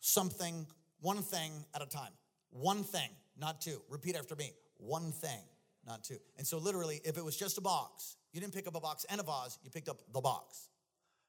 something, 0.00 0.66
one 1.00 1.22
thing 1.22 1.52
at 1.74 1.82
a 1.82 1.86
time. 1.86 2.12
One 2.50 2.82
thing, 2.82 3.08
not 3.38 3.60
two. 3.60 3.80
Repeat 3.88 4.16
after 4.16 4.34
me 4.34 4.52
one 4.80 5.12
thing, 5.12 5.40
not 5.86 6.04
two. 6.04 6.18
And 6.38 6.46
so, 6.46 6.58
literally, 6.58 7.00
if 7.04 7.16
it 7.16 7.24
was 7.24 7.36
just 7.36 7.58
a 7.58 7.60
box, 7.60 8.16
you 8.32 8.40
didn't 8.40 8.54
pick 8.54 8.66
up 8.66 8.74
a 8.74 8.80
box 8.80 9.04
and 9.08 9.20
a 9.20 9.24
vase, 9.24 9.58
you 9.62 9.70
picked 9.70 9.88
up 9.88 9.98
the 10.12 10.20
box. 10.20 10.68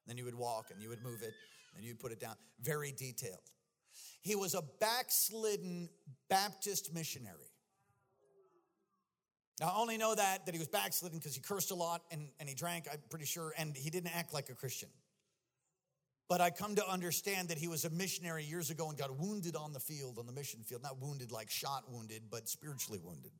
Then 0.07 0.17
you 0.17 0.25
would 0.25 0.35
walk 0.35 0.71
and 0.71 0.81
you 0.81 0.89
would 0.89 1.03
move 1.03 1.21
it 1.21 1.33
and 1.75 1.85
you'd 1.85 1.99
put 1.99 2.11
it 2.11 2.19
down. 2.19 2.35
Very 2.61 2.91
detailed. 2.91 3.51
He 4.21 4.35
was 4.35 4.55
a 4.55 4.63
backslidden 4.79 5.89
Baptist 6.29 6.93
missionary. 6.93 7.51
Now, 9.59 9.67
I 9.67 9.79
only 9.79 9.97
know 9.97 10.15
that, 10.15 10.45
that 10.45 10.55
he 10.55 10.59
was 10.59 10.67
backslidden 10.67 11.19
because 11.19 11.35
he 11.35 11.41
cursed 11.41 11.71
a 11.71 11.75
lot 11.75 12.01
and, 12.11 12.29
and 12.39 12.49
he 12.49 12.55
drank, 12.55 12.87
I'm 12.91 12.99
pretty 13.09 13.25
sure, 13.25 13.53
and 13.57 13.75
he 13.75 13.89
didn't 13.89 14.15
act 14.15 14.33
like 14.33 14.49
a 14.49 14.55
Christian. 14.55 14.89
But 16.31 16.39
I 16.39 16.49
come 16.49 16.75
to 16.75 16.89
understand 16.89 17.49
that 17.49 17.57
he 17.57 17.67
was 17.67 17.83
a 17.83 17.89
missionary 17.89 18.45
years 18.45 18.69
ago 18.69 18.87
and 18.87 18.97
got 18.97 19.19
wounded 19.19 19.57
on 19.57 19.73
the 19.73 19.81
field, 19.81 20.17
on 20.17 20.25
the 20.27 20.31
mission 20.31 20.61
field. 20.63 20.81
Not 20.81 21.01
wounded 21.01 21.29
like 21.29 21.49
shot 21.49 21.83
wounded, 21.91 22.21
but 22.31 22.47
spiritually 22.47 23.01
wounded, 23.03 23.33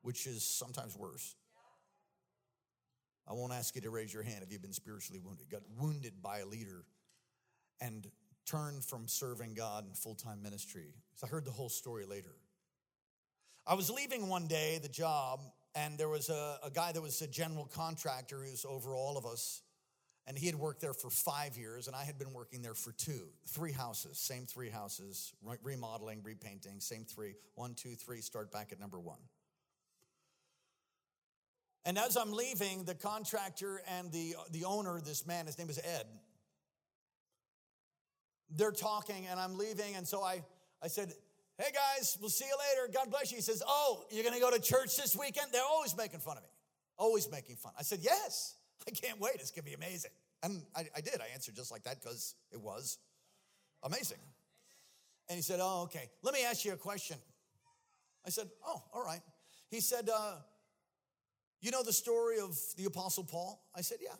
which 0.00 0.26
is 0.26 0.44
sometimes 0.44 0.96
worse. 0.96 1.36
I 3.28 3.34
won't 3.34 3.52
ask 3.52 3.74
you 3.74 3.82
to 3.82 3.90
raise 3.90 4.14
your 4.14 4.22
hand 4.22 4.42
if 4.42 4.50
you've 4.50 4.62
been 4.62 4.72
spiritually 4.72 5.20
wounded. 5.22 5.50
Got 5.50 5.60
wounded 5.78 6.22
by 6.22 6.38
a 6.38 6.46
leader 6.46 6.86
and 7.82 8.10
turned 8.46 8.82
from 8.82 9.08
serving 9.08 9.52
God 9.52 9.86
in 9.86 9.92
full 9.92 10.14
time 10.14 10.42
ministry. 10.42 10.94
So 11.16 11.26
I 11.26 11.28
heard 11.28 11.44
the 11.44 11.50
whole 11.50 11.68
story 11.68 12.06
later. 12.06 12.32
I 13.66 13.74
was 13.74 13.90
leaving 13.90 14.26
one 14.26 14.46
day 14.46 14.78
the 14.82 14.88
job 14.88 15.42
and 15.74 15.98
there 15.98 16.08
was 16.08 16.30
a, 16.30 16.60
a 16.64 16.70
guy 16.70 16.92
that 16.92 17.02
was 17.02 17.20
a 17.20 17.28
general 17.28 17.66
contractor 17.66 18.38
who's 18.42 18.64
over 18.64 18.94
all 18.94 19.18
of 19.18 19.26
us 19.26 19.60
and 20.28 20.36
he 20.36 20.44
had 20.44 20.54
worked 20.54 20.82
there 20.82 20.92
for 20.92 21.10
five 21.10 21.56
years 21.56 21.88
and 21.88 21.96
i 21.96 22.04
had 22.04 22.18
been 22.18 22.32
working 22.32 22.62
there 22.62 22.74
for 22.74 22.92
two 22.92 23.26
three 23.48 23.72
houses 23.72 24.18
same 24.18 24.44
three 24.44 24.68
houses 24.68 25.32
remodeling 25.64 26.20
repainting 26.22 26.78
same 26.78 27.04
three 27.04 27.34
one 27.54 27.74
two 27.74 27.94
three 27.94 28.20
start 28.20 28.52
back 28.52 28.70
at 28.70 28.78
number 28.78 29.00
one 29.00 29.18
and 31.84 31.98
as 31.98 32.16
i'm 32.16 32.32
leaving 32.32 32.84
the 32.84 32.94
contractor 32.94 33.80
and 33.96 34.12
the, 34.12 34.34
the 34.52 34.64
owner 34.64 35.00
this 35.00 35.26
man 35.26 35.46
his 35.46 35.58
name 35.58 35.70
is 35.70 35.78
ed 35.78 36.04
they're 38.54 38.70
talking 38.70 39.26
and 39.30 39.40
i'm 39.40 39.56
leaving 39.56 39.96
and 39.96 40.06
so 40.06 40.22
i 40.22 40.40
i 40.82 40.86
said 40.86 41.12
Hey 41.60 41.72
guys, 41.72 42.16
we'll 42.20 42.30
see 42.30 42.44
you 42.44 42.54
later. 42.70 42.88
God 42.94 43.10
bless 43.10 43.32
you. 43.32 43.36
He 43.38 43.42
says, 43.42 43.64
Oh, 43.66 44.04
you're 44.12 44.22
to 44.32 44.38
go 44.38 44.48
to 44.48 44.60
church 44.60 44.96
this 44.96 45.16
weekend? 45.16 45.48
They're 45.52 45.60
always 45.60 45.96
making 45.96 46.20
fun 46.20 46.36
of 46.36 46.44
me, 46.44 46.48
always 46.96 47.28
making 47.28 47.56
fun. 47.56 47.72
I 47.76 47.82
said, 47.82 47.98
Yes, 48.00 48.54
I 48.86 48.90
can't 48.90 49.20
wait. 49.20 49.34
It's 49.36 49.50
going 49.50 49.64
to 49.64 49.70
be 49.70 49.74
amazing. 49.74 50.10
And 50.42 50.62
I, 50.74 50.86
I 50.96 51.00
did. 51.00 51.20
I 51.20 51.32
answered 51.34 51.56
just 51.56 51.70
like 51.70 51.82
that 51.84 52.00
because 52.00 52.34
it 52.52 52.60
was 52.60 52.98
amazing. 53.82 54.18
And 55.28 55.36
he 55.36 55.42
said, 55.42 55.60
Oh, 55.62 55.82
okay. 55.84 56.08
Let 56.22 56.34
me 56.34 56.44
ask 56.44 56.64
you 56.64 56.72
a 56.72 56.76
question. 56.76 57.16
I 58.26 58.30
said, 58.30 58.48
Oh, 58.66 58.82
all 58.94 59.04
right. 59.04 59.20
He 59.68 59.80
said, 59.80 60.08
uh, 60.08 60.36
You 61.60 61.70
know 61.70 61.82
the 61.82 61.92
story 61.92 62.38
of 62.38 62.56
the 62.76 62.84
Apostle 62.86 63.24
Paul? 63.24 63.62
I 63.74 63.80
said, 63.80 63.98
Yeah. 64.02 64.14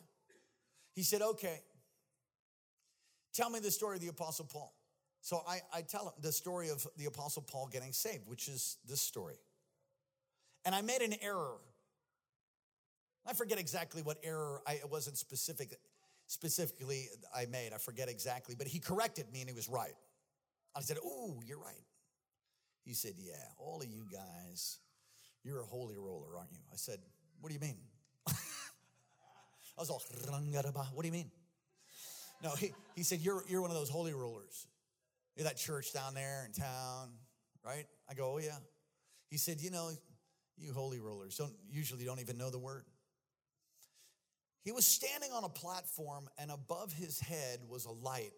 He 0.93 1.03
said, 1.03 1.21
Okay. 1.21 1.61
Tell 3.33 3.49
me 3.49 3.59
the 3.59 3.71
story 3.71 3.95
of 3.95 4.01
the 4.01 4.09
Apostle 4.09 4.45
Paul. 4.45 4.73
So 5.21 5.41
I, 5.47 5.59
I 5.73 5.81
tell 5.81 6.05
him 6.05 6.13
the 6.21 6.31
story 6.31 6.69
of 6.69 6.85
the 6.97 7.05
Apostle 7.05 7.41
Paul 7.41 7.69
getting 7.71 7.91
saved, 7.91 8.23
which 8.27 8.47
is 8.47 8.77
this 8.87 9.01
story. 9.01 9.35
And 10.65 10.73
I 10.73 10.81
made 10.81 11.01
an 11.01 11.13
error. 11.21 11.57
I 13.27 13.33
forget 13.33 13.59
exactly 13.59 14.01
what 14.01 14.17
error 14.23 14.61
I, 14.67 14.73
it 14.73 14.89
wasn't 14.89 15.17
specific, 15.17 15.77
specifically 16.27 17.07
I 17.35 17.45
made. 17.45 17.73
I 17.73 17.77
forget 17.77 18.09
exactly, 18.09 18.55
but 18.57 18.67
he 18.67 18.79
corrected 18.79 19.31
me 19.31 19.41
and 19.41 19.49
he 19.49 19.55
was 19.55 19.69
right. 19.69 19.93
I 20.75 20.81
said, 20.81 20.97
Oh, 21.03 21.41
you're 21.45 21.59
right. 21.59 21.85
He 22.83 22.93
said, 22.93 23.13
Yeah, 23.17 23.33
all 23.57 23.81
of 23.81 23.87
you 23.87 24.05
guys, 24.11 24.79
you're 25.43 25.61
a 25.61 25.65
holy 25.65 25.97
roller, 25.97 26.37
aren't 26.37 26.51
you? 26.51 26.59
I 26.71 26.75
said, 26.75 26.99
What 27.41 27.49
do 27.49 27.53
you 27.53 27.59
mean? 27.59 27.77
I 28.27 28.33
was 29.77 29.89
all, 29.89 30.01
what 30.93 31.01
do 31.01 31.07
you 31.07 31.13
mean? 31.13 31.31
No, 32.43 32.51
he, 32.51 32.71
he 32.95 33.03
said, 33.03 33.19
you're, 33.19 33.43
you're 33.47 33.61
one 33.61 33.69
of 33.69 33.75
those 33.75 33.89
holy 33.89 34.13
rollers. 34.13 34.67
You're 35.35 35.45
that 35.45 35.57
church 35.57 35.93
down 35.93 36.13
there 36.13 36.45
in 36.45 36.53
town, 36.53 37.09
right? 37.65 37.85
I 38.09 38.13
go, 38.13 38.33
oh 38.33 38.37
yeah. 38.39 38.57
He 39.29 39.37
said, 39.37 39.61
you 39.61 39.71
know, 39.71 39.91
you 40.57 40.73
holy 40.73 40.99
rollers 40.99 41.37
don't 41.37 41.53
usually 41.71 42.05
don't 42.05 42.19
even 42.19 42.37
know 42.37 42.49
the 42.49 42.59
word. 42.59 42.83
He 44.63 44.71
was 44.71 44.85
standing 44.85 45.31
on 45.31 45.43
a 45.43 45.49
platform, 45.49 46.27
and 46.37 46.51
above 46.51 46.91
his 46.93 47.19
head 47.19 47.59
was 47.67 47.85
a 47.85 47.91
light 47.91 48.33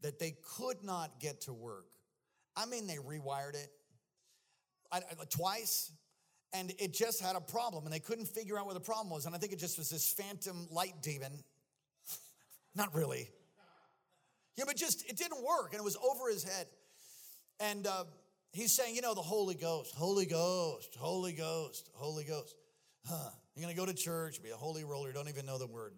that 0.00 0.18
they 0.18 0.36
could 0.56 0.82
not 0.82 1.20
get 1.20 1.42
to 1.42 1.52
work. 1.52 1.86
I 2.56 2.66
mean, 2.66 2.86
they 2.86 2.96
rewired 2.96 3.54
it 3.54 3.70
twice, 5.30 5.92
and 6.52 6.72
it 6.78 6.92
just 6.92 7.20
had 7.20 7.36
a 7.36 7.40
problem, 7.40 7.84
and 7.84 7.92
they 7.92 8.00
couldn't 8.00 8.26
figure 8.26 8.58
out 8.58 8.66
where 8.66 8.74
the 8.74 8.80
problem 8.80 9.10
was. 9.10 9.26
And 9.26 9.34
I 9.34 9.38
think 9.38 9.52
it 9.52 9.58
just 9.58 9.76
was 9.76 9.90
this 9.90 10.12
phantom 10.12 10.68
light 10.70 10.94
demon. 11.02 11.32
Not 12.74 12.94
really. 12.94 13.28
Yeah, 14.56 14.64
but 14.66 14.76
just 14.76 15.08
it 15.08 15.16
didn't 15.16 15.42
work, 15.44 15.72
and 15.72 15.80
it 15.80 15.84
was 15.84 15.96
over 15.96 16.28
his 16.30 16.44
head. 16.44 16.66
And 17.60 17.86
uh, 17.86 18.04
he's 18.52 18.72
saying, 18.72 18.94
you 18.94 19.02
know, 19.02 19.14
the 19.14 19.22
Holy 19.22 19.54
Ghost, 19.54 19.94
Holy 19.94 20.26
Ghost, 20.26 20.96
Holy 20.98 21.32
Ghost, 21.32 21.90
Holy 21.94 22.24
Ghost. 22.24 22.54
Huh. 23.06 23.30
You're 23.54 23.62
gonna 23.62 23.76
go 23.76 23.86
to 23.86 23.94
church, 23.94 24.42
be 24.42 24.50
a 24.50 24.56
holy 24.56 24.84
roller, 24.84 25.12
don't 25.12 25.28
even 25.28 25.46
know 25.46 25.58
the 25.58 25.66
word. 25.66 25.92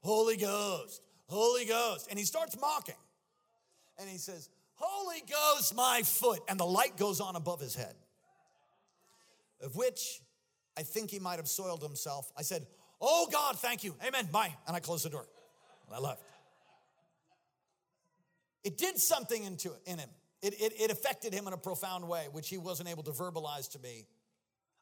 Holy 0.00 0.36
Ghost, 0.36 1.02
Holy 1.26 1.64
Ghost. 1.64 2.06
And 2.08 2.18
he 2.18 2.24
starts 2.24 2.58
mocking. 2.60 2.94
And 3.98 4.08
he 4.08 4.18
says, 4.18 4.48
Holy 4.74 5.22
Ghost, 5.28 5.74
my 5.74 6.02
foot. 6.04 6.40
And 6.48 6.58
the 6.58 6.66
light 6.66 6.96
goes 6.96 7.20
on 7.20 7.36
above 7.36 7.60
his 7.60 7.74
head, 7.74 7.94
of 9.60 9.76
which 9.76 10.20
I 10.76 10.82
think 10.82 11.10
he 11.10 11.18
might 11.18 11.36
have 11.36 11.48
soiled 11.48 11.82
himself. 11.82 12.30
I 12.36 12.42
said, 12.42 12.66
Oh 13.00 13.28
God, 13.30 13.58
thank 13.58 13.82
you. 13.82 13.94
Amen. 14.06 14.28
Bye. 14.30 14.54
And 14.66 14.76
I 14.76 14.80
closed 14.80 15.04
the 15.04 15.10
door. 15.10 15.26
And 15.86 15.96
I 15.96 15.98
left. 15.98 16.22
It 18.62 18.76
did 18.76 18.98
something 18.98 19.42
into 19.42 19.72
in 19.86 19.98
him. 19.98 20.08
It, 20.42 20.54
it, 20.54 20.80
it 20.80 20.90
affected 20.90 21.34
him 21.34 21.46
in 21.46 21.52
a 21.52 21.58
profound 21.58 22.08
way, 22.08 22.26
which 22.32 22.48
he 22.48 22.58
wasn't 22.58 22.88
able 22.88 23.02
to 23.04 23.10
verbalize 23.10 23.70
to 23.72 23.78
me. 23.78 24.06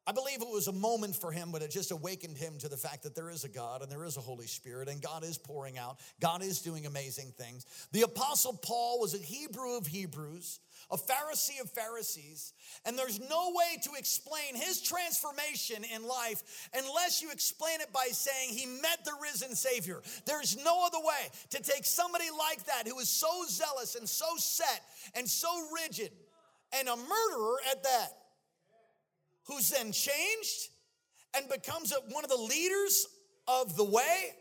I 0.09 0.13
believe 0.13 0.41
it 0.41 0.49
was 0.49 0.69
a 0.69 0.73
moment 0.73 1.15
for 1.15 1.31
him, 1.31 1.51
but 1.53 1.61
it 1.61 1.71
just 1.71 1.91
awakened 1.91 2.39
him 2.39 2.55
to 2.61 2.69
the 2.71 2.79
fact 2.79 3.03
that 3.03 3.15
there 3.15 3.29
is 3.29 3.45
a 3.45 3.49
God 3.49 3.83
and 3.83 3.93
there 3.93 4.07
is 4.07 4.17
a 4.17 4.23
Holy 4.23 4.47
Spirit 4.47 4.89
and 4.89 5.03
God 5.03 5.23
is 5.23 5.37
pouring 5.37 5.77
out. 5.77 5.99
God 6.19 6.43
is 6.43 6.63
doing 6.63 6.87
amazing 6.87 7.35
things. 7.37 7.67
The 7.93 8.03
Apostle 8.03 8.55
Paul 8.55 9.01
was 9.01 9.13
a 9.13 9.19
Hebrew 9.19 9.77
of 9.77 9.87
Hebrews, 9.87 10.61
a 10.91 10.97
Pharisee 10.97 11.61
of 11.61 11.71
Pharisees, 11.73 12.55
and 12.87 12.99
there's 12.99 13.21
no 13.21 13.53
way 13.55 13.77
to 13.83 13.91
explain 13.99 14.55
his 14.55 14.81
transformation 14.81 15.85
in 15.95 16.03
life 16.09 16.71
unless 16.73 17.21
you 17.21 17.31
explain 17.31 17.83
it 17.83 17.93
by 17.93 18.07
saying 18.11 18.57
he 18.57 18.65
met 18.65 19.05
the 19.05 19.13
risen 19.21 19.55
Savior. 19.55 20.01
There's 20.25 20.57
no 20.65 20.87
other 20.87 21.05
way 21.05 21.29
to 21.51 21.63
take 21.63 21.85
somebody 21.85 22.31
like 22.31 22.65
that 22.65 22.89
who 22.89 22.99
is 22.99 23.11
so 23.11 23.45
zealous 23.47 23.95
and 23.95 24.09
so 24.09 24.37
set 24.39 24.85
and 25.15 25.29
so 25.29 25.51
rigid 25.85 26.13
and 26.73 26.89
a 26.89 26.97
murderer 26.97 27.57
at 27.71 27.83
that 27.83 28.15
who's 29.49 29.71
then 29.71 29.93
changed 29.93 30.69
and 31.37 31.49
becomes 31.49 31.93
a, 31.93 31.97
one 32.13 32.25
of 32.25 32.31
the 32.31 32.37
leaders 32.37 33.07
of 33.49 33.77
the 33.77 33.85
way 33.85 34.35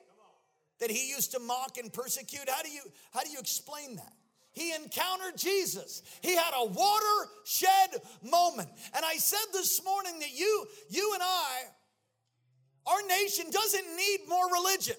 that 0.80 0.92
he 0.92 1.10
used 1.10 1.32
to 1.32 1.40
mock 1.40 1.78
and 1.78 1.92
persecute. 1.92 2.48
How 2.48 2.62
do 2.62 2.70
you 2.70 2.82
how 3.12 3.24
do 3.24 3.32
you 3.32 3.40
explain 3.40 3.96
that? 3.96 4.14
He 4.52 4.74
encountered 4.74 5.38
Jesus. 5.38 6.02
He 6.22 6.36
had 6.36 6.52
a 6.56 6.66
watershed 6.66 8.02
moment. 8.24 8.70
And 8.96 9.06
I 9.06 9.18
said 9.18 9.46
this 9.54 9.84
morning 9.84 10.20
that 10.20 10.38
you 10.38 10.66
you 10.90 11.12
and 11.14 11.24
I 11.24 11.64
our 12.86 13.08
nation 13.08 13.46
doesn't 13.52 13.98
need 13.98 14.20
more 14.28 14.52
religion. 14.52 14.96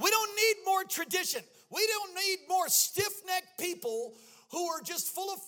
We 0.00 0.10
don't 0.10 0.36
need 0.36 0.54
more 0.64 0.84
tradition. 0.84 1.42
We 1.70 1.86
don't 1.86 2.14
need 2.14 2.38
more 2.48 2.68
stiff-necked 2.68 3.58
people 3.58 4.14
who 4.50 4.66
are 4.68 4.80
just 4.80 5.14
full 5.14 5.30
of 5.30 5.38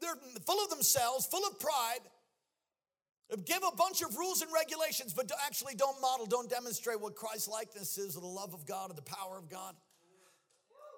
they're 0.00 0.16
full 0.44 0.62
of 0.62 0.70
themselves, 0.70 1.26
full 1.26 1.46
of 1.46 1.58
pride 1.58 2.00
Give 3.44 3.62
a 3.62 3.74
bunch 3.74 4.02
of 4.02 4.16
rules 4.16 4.40
and 4.40 4.50
regulations, 4.54 5.12
but 5.12 5.30
actually 5.44 5.74
don't 5.74 6.00
model, 6.00 6.26
don't 6.26 6.48
demonstrate 6.48 7.00
what 7.00 7.16
Christ 7.16 7.48
likeness 7.48 7.98
is, 7.98 8.16
or 8.16 8.20
the 8.20 8.26
love 8.26 8.54
of 8.54 8.66
God, 8.66 8.90
or 8.90 8.94
the 8.94 9.02
power 9.02 9.36
of 9.36 9.50
God. 9.50 9.74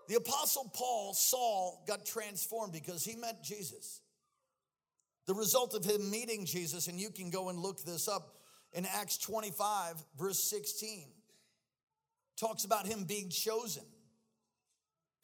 The 0.08 0.16
Apostle 0.16 0.70
Paul, 0.74 1.14
Saul, 1.14 1.82
got 1.86 2.04
transformed 2.04 2.72
because 2.72 3.04
he 3.04 3.16
met 3.16 3.42
Jesus. 3.42 4.02
The 5.26 5.34
result 5.34 5.74
of 5.74 5.84
him 5.84 6.10
meeting 6.10 6.44
Jesus, 6.44 6.86
and 6.86 7.00
you 7.00 7.10
can 7.10 7.30
go 7.30 7.48
and 7.48 7.58
look 7.58 7.82
this 7.82 8.08
up 8.08 8.36
in 8.72 8.86
Acts 8.86 9.16
25, 9.18 9.94
verse 10.18 10.38
16, 10.50 11.06
talks 12.38 12.64
about 12.64 12.86
him 12.86 13.04
being 13.04 13.30
chosen. 13.30 13.84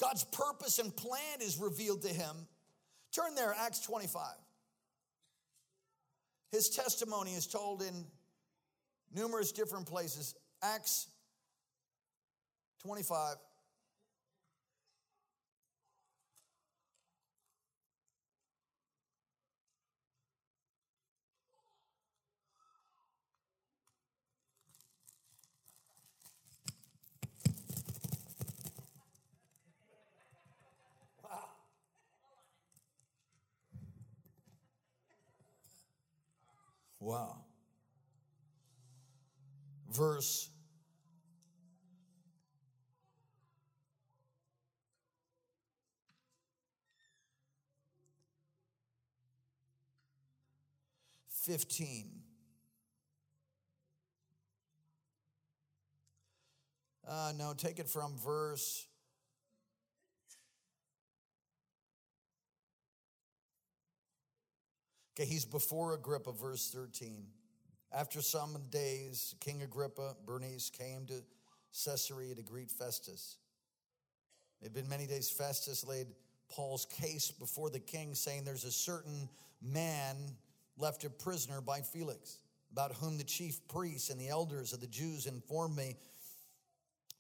God's 0.00 0.25
purpose 0.25 0.78
and 0.78 0.94
plan 0.94 1.40
is 1.40 1.58
revealed 1.58 2.02
to 2.02 2.08
him. 2.08 2.49
Turn 3.14 3.34
there, 3.34 3.54
Acts 3.58 3.80
25. 3.80 4.23
His 6.54 6.68
testimony 6.68 7.32
is 7.32 7.49
told 7.49 7.82
in 7.82 8.06
numerous 9.12 9.50
different 9.50 9.88
places. 9.88 10.37
Acts 10.62 11.08
25. 12.82 13.34
Verse 39.94 40.50
Fifteen. 51.28 52.22
Uh, 57.07 57.33
no, 57.37 57.52
take 57.54 57.78
it 57.78 57.88
from 57.88 58.16
verse 58.16 58.87
Okay, 65.16 65.28
he's 65.28 65.44
before 65.44 65.94
Agrippa, 65.94 66.33
verse 66.33 66.70
13. 66.70 67.24
After 67.94 68.20
some 68.22 68.57
days, 68.70 69.37
King 69.38 69.62
Agrippa, 69.62 70.16
Bernice, 70.26 70.68
came 70.68 71.07
to 71.07 71.22
Caesarea 71.85 72.35
to 72.35 72.42
greet 72.42 72.68
Festus. 72.68 73.37
It 74.61 74.64
had 74.64 74.74
been 74.74 74.88
many 74.88 75.07
days. 75.07 75.30
Festus 75.30 75.87
laid 75.87 76.09
Paul's 76.48 76.87
case 76.87 77.30
before 77.30 77.70
the 77.70 77.78
king, 77.78 78.16
saying, 78.16 78.44
There's 78.44 78.64
a 78.64 78.72
certain 78.72 79.28
man 79.62 80.16
left 80.76 81.04
a 81.04 81.11
prisoner 81.11 81.61
by 81.61 81.83
Felix, 81.83 82.38
about 82.72 82.94
whom 82.94 83.16
the 83.16 83.24
chief 83.24 83.61
priests 83.68 84.11
and 84.11 84.20
the 84.20 84.28
elders 84.28 84.72
of 84.72 84.80
the 84.80 84.88
Jews 84.88 85.26
informed 85.26 85.76
me 85.76 85.94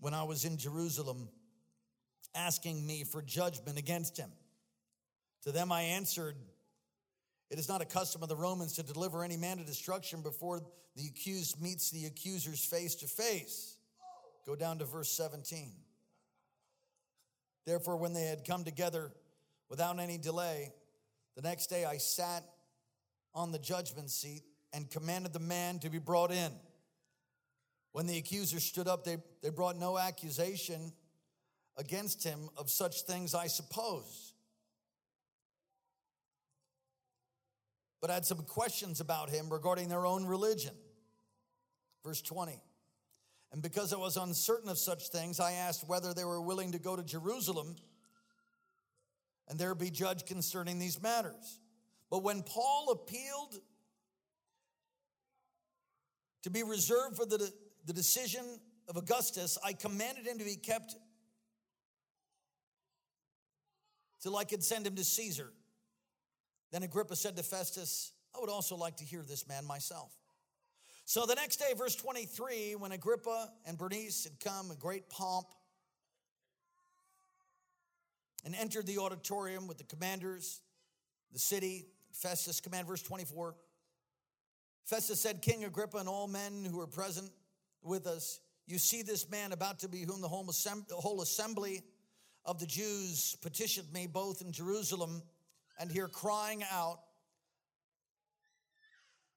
when 0.00 0.12
I 0.12 0.24
was 0.24 0.44
in 0.44 0.56
Jerusalem, 0.56 1.28
asking 2.34 2.84
me 2.84 3.04
for 3.04 3.22
judgment 3.22 3.78
against 3.78 4.16
him. 4.16 4.32
To 5.44 5.52
them 5.52 5.70
I 5.70 5.82
answered, 5.82 6.34
it 7.50 7.58
is 7.58 7.68
not 7.68 7.82
a 7.82 7.84
custom 7.84 8.22
of 8.22 8.28
the 8.28 8.36
Romans 8.36 8.74
to 8.74 8.82
deliver 8.82 9.22
any 9.22 9.36
man 9.36 9.58
to 9.58 9.64
destruction 9.64 10.22
before 10.22 10.62
the 10.96 11.06
accused 11.06 11.60
meets 11.60 11.90
the 11.90 12.06
accuser's 12.06 12.64
face 12.64 12.94
to 12.96 13.06
face. 13.06 13.76
Go 14.46 14.54
down 14.54 14.78
to 14.78 14.84
verse 14.84 15.10
17. 15.10 15.72
Therefore, 17.66 17.96
when 17.96 18.12
they 18.12 18.24
had 18.24 18.46
come 18.46 18.64
together 18.64 19.10
without 19.68 19.98
any 19.98 20.18
delay, 20.18 20.72
the 21.34 21.42
next 21.42 21.68
day 21.68 21.84
I 21.84 21.96
sat 21.96 22.44
on 23.34 23.52
the 23.52 23.58
judgment 23.58 24.10
seat 24.10 24.42
and 24.72 24.90
commanded 24.90 25.32
the 25.32 25.40
man 25.40 25.78
to 25.80 25.90
be 25.90 25.98
brought 25.98 26.30
in. 26.30 26.52
When 27.92 28.06
the 28.06 28.18
accuser 28.18 28.60
stood 28.60 28.88
up, 28.88 29.04
they, 29.04 29.18
they 29.42 29.50
brought 29.50 29.78
no 29.78 29.98
accusation 29.98 30.92
against 31.76 32.24
him 32.24 32.48
of 32.56 32.70
such 32.70 33.02
things, 33.02 33.34
I 33.34 33.46
suppose. 33.46 34.23
But 38.04 38.10
had 38.10 38.26
some 38.26 38.42
questions 38.42 39.00
about 39.00 39.30
him 39.30 39.48
regarding 39.48 39.88
their 39.88 40.04
own 40.04 40.26
religion. 40.26 40.74
Verse 42.04 42.20
20. 42.20 42.60
And 43.50 43.62
because 43.62 43.94
I 43.94 43.96
was 43.96 44.18
uncertain 44.18 44.68
of 44.68 44.76
such 44.76 45.08
things, 45.08 45.40
I 45.40 45.52
asked 45.52 45.88
whether 45.88 46.12
they 46.12 46.26
were 46.26 46.42
willing 46.42 46.72
to 46.72 46.78
go 46.78 46.96
to 46.96 47.02
Jerusalem 47.02 47.76
and 49.48 49.58
there 49.58 49.74
be 49.74 49.88
judged 49.88 50.26
concerning 50.26 50.78
these 50.78 51.00
matters. 51.00 51.60
But 52.10 52.22
when 52.22 52.42
Paul 52.42 52.90
appealed 52.90 53.58
to 56.42 56.50
be 56.50 56.62
reserved 56.62 57.16
for 57.16 57.24
the, 57.24 57.50
the 57.86 57.94
decision 57.94 58.44
of 58.86 58.98
Augustus, 58.98 59.56
I 59.64 59.72
commanded 59.72 60.26
him 60.26 60.36
to 60.40 60.44
be 60.44 60.56
kept 60.56 60.94
till 64.20 64.36
I 64.36 64.44
could 64.44 64.62
send 64.62 64.86
him 64.86 64.94
to 64.94 65.04
Caesar. 65.04 65.54
Then 66.74 66.82
Agrippa 66.82 67.14
said 67.14 67.36
to 67.36 67.44
Festus, 67.44 68.10
I 68.34 68.40
would 68.40 68.50
also 68.50 68.74
like 68.74 68.96
to 68.96 69.04
hear 69.04 69.22
this 69.22 69.46
man 69.46 69.64
myself. 69.64 70.12
So 71.04 71.24
the 71.24 71.36
next 71.36 71.58
day, 71.58 71.72
verse 71.78 71.94
23, 71.94 72.74
when 72.74 72.90
Agrippa 72.90 73.48
and 73.64 73.78
Bernice 73.78 74.24
had 74.24 74.40
come 74.40 74.72
in 74.72 74.76
great 74.78 75.08
pomp 75.08 75.46
and 78.44 78.56
entered 78.56 78.88
the 78.88 78.98
auditorium 78.98 79.68
with 79.68 79.78
the 79.78 79.84
commanders, 79.84 80.62
the 81.32 81.38
city, 81.38 81.86
Festus 82.10 82.60
command, 82.60 82.88
verse 82.88 83.02
24. 83.02 83.54
Festus 84.84 85.20
said, 85.20 85.42
King 85.42 85.62
Agrippa 85.62 85.98
and 85.98 86.08
all 86.08 86.26
men 86.26 86.66
who 86.68 86.80
are 86.80 86.88
present 86.88 87.30
with 87.84 88.08
us, 88.08 88.40
you 88.66 88.78
see 88.78 89.02
this 89.02 89.30
man 89.30 89.52
about 89.52 89.78
to 89.78 89.88
be 89.88 90.02
whom 90.02 90.20
the 90.20 90.26
whole 90.26 91.20
assembly 91.22 91.84
of 92.44 92.58
the 92.58 92.66
Jews 92.66 93.36
petitioned 93.42 93.92
me 93.92 94.08
both 94.08 94.42
in 94.42 94.50
Jerusalem 94.50 95.22
and 95.78 95.90
here 95.90 96.08
crying 96.08 96.62
out 96.72 96.98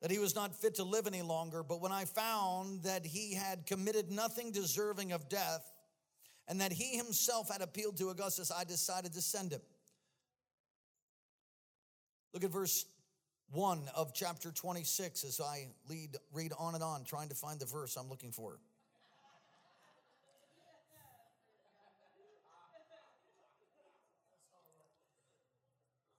that 0.02 0.12
he 0.12 0.20
was 0.20 0.36
not 0.36 0.56
fit 0.56 0.76
to 0.76 0.84
live 0.84 1.08
any 1.08 1.22
longer. 1.22 1.64
But 1.64 1.82
when 1.82 1.92
I 1.92 2.06
found 2.06 2.84
that 2.84 3.06
he 3.06 3.34
had 3.34 3.66
committed 3.66 4.12
nothing 4.12 4.52
deserving 4.52 5.12
of 5.12 5.28
death, 5.28 5.72
and 6.48 6.62
that 6.62 6.72
he 6.72 6.96
himself 6.96 7.52
had 7.52 7.62
appealed 7.62 7.98
to 7.98 8.10
Augustus, 8.10 8.52
I 8.52 8.64
decided 8.64 9.14
to 9.14 9.22
send 9.22 9.52
him. 9.52 9.62
Look 12.34 12.44
at 12.44 12.52
verse 12.52 12.86
1 13.52 13.90
of 13.96 14.14
chapter 14.14 14.52
26 14.52 15.24
as 15.24 15.42
I 15.42 15.68
lead, 15.90 16.16
read 16.34 16.54
on 16.58 16.76
and 16.76 16.84
on, 16.84 17.04
trying 17.04 17.30
to 17.30 17.36
find 17.36 17.60
the 17.60 17.66
verse 17.66 17.98
I'm 17.98 18.10
looking 18.10 18.32
for. 18.32 18.60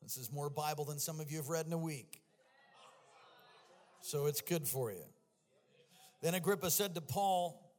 This 0.09 0.17
is 0.17 0.33
more 0.33 0.49
Bible 0.49 0.87
than 0.87 0.99
some 0.99 1.21
of 1.21 1.31
you 1.31 1.37
have 1.37 1.51
read 1.51 1.67
in 1.67 1.73
a 1.75 1.77
week. 1.79 2.23
So 4.01 4.25
it's 4.25 4.41
good 4.41 4.67
for 4.67 4.91
you. 4.91 5.05
Then 6.23 6.33
Agrippa 6.33 6.71
said 6.71 6.95
to 6.95 7.03
Paul, 7.03 7.71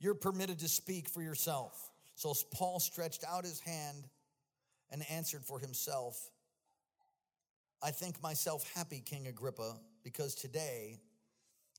You're 0.00 0.12
permitted 0.12 0.58
to 0.58 0.68
speak 0.68 1.08
for 1.08 1.22
yourself. 1.22 1.88
So 2.14 2.34
Paul 2.52 2.78
stretched 2.78 3.24
out 3.26 3.46
his 3.46 3.58
hand 3.58 4.04
and 4.90 5.02
answered 5.10 5.46
for 5.46 5.58
himself. 5.58 6.28
I 7.82 7.90
think 7.90 8.22
myself 8.22 8.70
happy, 8.74 9.00
King 9.02 9.28
Agrippa, 9.28 9.76
because 10.04 10.34
today 10.34 10.98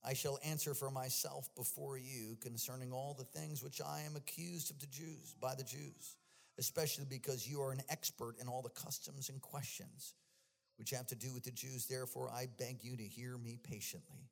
I 0.03 0.15
shall 0.15 0.39
answer 0.43 0.73
for 0.73 0.89
myself 0.89 1.53
before 1.55 1.99
you 1.99 2.35
concerning 2.41 2.91
all 2.91 3.13
the 3.13 3.25
things 3.39 3.61
which 3.61 3.79
I 3.79 4.01
am 4.07 4.15
accused 4.15 4.71
of 4.71 4.79
the 4.79 4.87
Jews 4.87 5.35
by 5.39 5.53
the 5.53 5.63
Jews, 5.63 6.15
especially 6.59 7.05
because 7.09 7.47
you 7.47 7.61
are 7.61 7.71
an 7.71 7.81
expert 7.89 8.35
in 8.39 8.47
all 8.47 8.61
the 8.61 8.69
customs 8.69 9.29
and 9.29 9.41
questions 9.41 10.13
which 10.77 10.91
have 10.91 11.07
to 11.07 11.15
do 11.15 11.33
with 11.33 11.43
the 11.43 11.51
Jews. 11.51 11.85
Therefore, 11.85 12.29
I 12.29 12.47
beg 12.57 12.83
you 12.83 12.95
to 12.97 13.03
hear 13.03 13.37
me 13.37 13.57
patiently. 13.61 14.29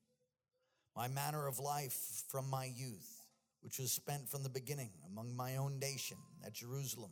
My 0.96 1.08
manner 1.08 1.48
of 1.48 1.60
life 1.60 2.24
from 2.30 2.50
my 2.50 2.66
youth, 2.66 3.22
which 3.62 3.80
was 3.80 3.92
spent 3.92 4.30
from 4.30 4.44
the 4.44 4.50
beginning 4.50 4.92
among 5.12 5.36
my 5.36 5.58
own 5.58 5.80
nation 5.80 6.18
at 6.46 6.54
Jerusalem, 6.54 7.12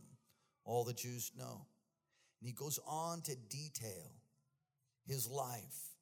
all 0.65 0.83
the 0.83 0.93
Jews 0.93 1.31
know. 1.37 1.65
And 2.39 2.47
he 2.47 2.53
goes 2.53 2.79
on 2.85 3.21
to 3.21 3.35
detail 3.49 4.11
his 5.07 5.29
life 5.29 5.95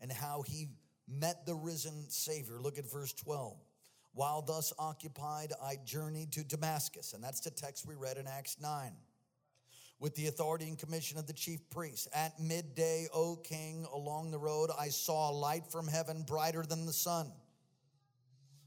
and 0.00 0.10
how 0.10 0.42
he 0.46 0.68
met 1.08 1.44
the 1.44 1.54
risen 1.54 2.08
Savior. 2.08 2.60
Look 2.60 2.78
at 2.78 2.90
verse 2.90 3.12
12. 3.12 3.56
While 4.14 4.42
thus 4.42 4.72
occupied, 4.78 5.52
I 5.62 5.76
journeyed 5.84 6.32
to 6.32 6.44
Damascus. 6.44 7.14
And 7.14 7.24
that's 7.24 7.40
the 7.40 7.50
text 7.50 7.86
we 7.86 7.94
read 7.94 8.18
in 8.18 8.26
Acts 8.26 8.58
9. 8.60 8.92
With 9.98 10.14
the 10.16 10.26
authority 10.26 10.68
and 10.68 10.78
commission 10.78 11.18
of 11.18 11.26
the 11.26 11.32
chief 11.32 11.60
priests. 11.70 12.08
At 12.12 12.38
midday, 12.38 13.06
O 13.14 13.36
king, 13.36 13.86
along 13.92 14.30
the 14.30 14.38
road, 14.38 14.70
I 14.78 14.88
saw 14.88 15.30
a 15.30 15.32
light 15.32 15.66
from 15.70 15.86
heaven 15.86 16.24
brighter 16.26 16.64
than 16.64 16.86
the 16.86 16.92
sun, 16.92 17.30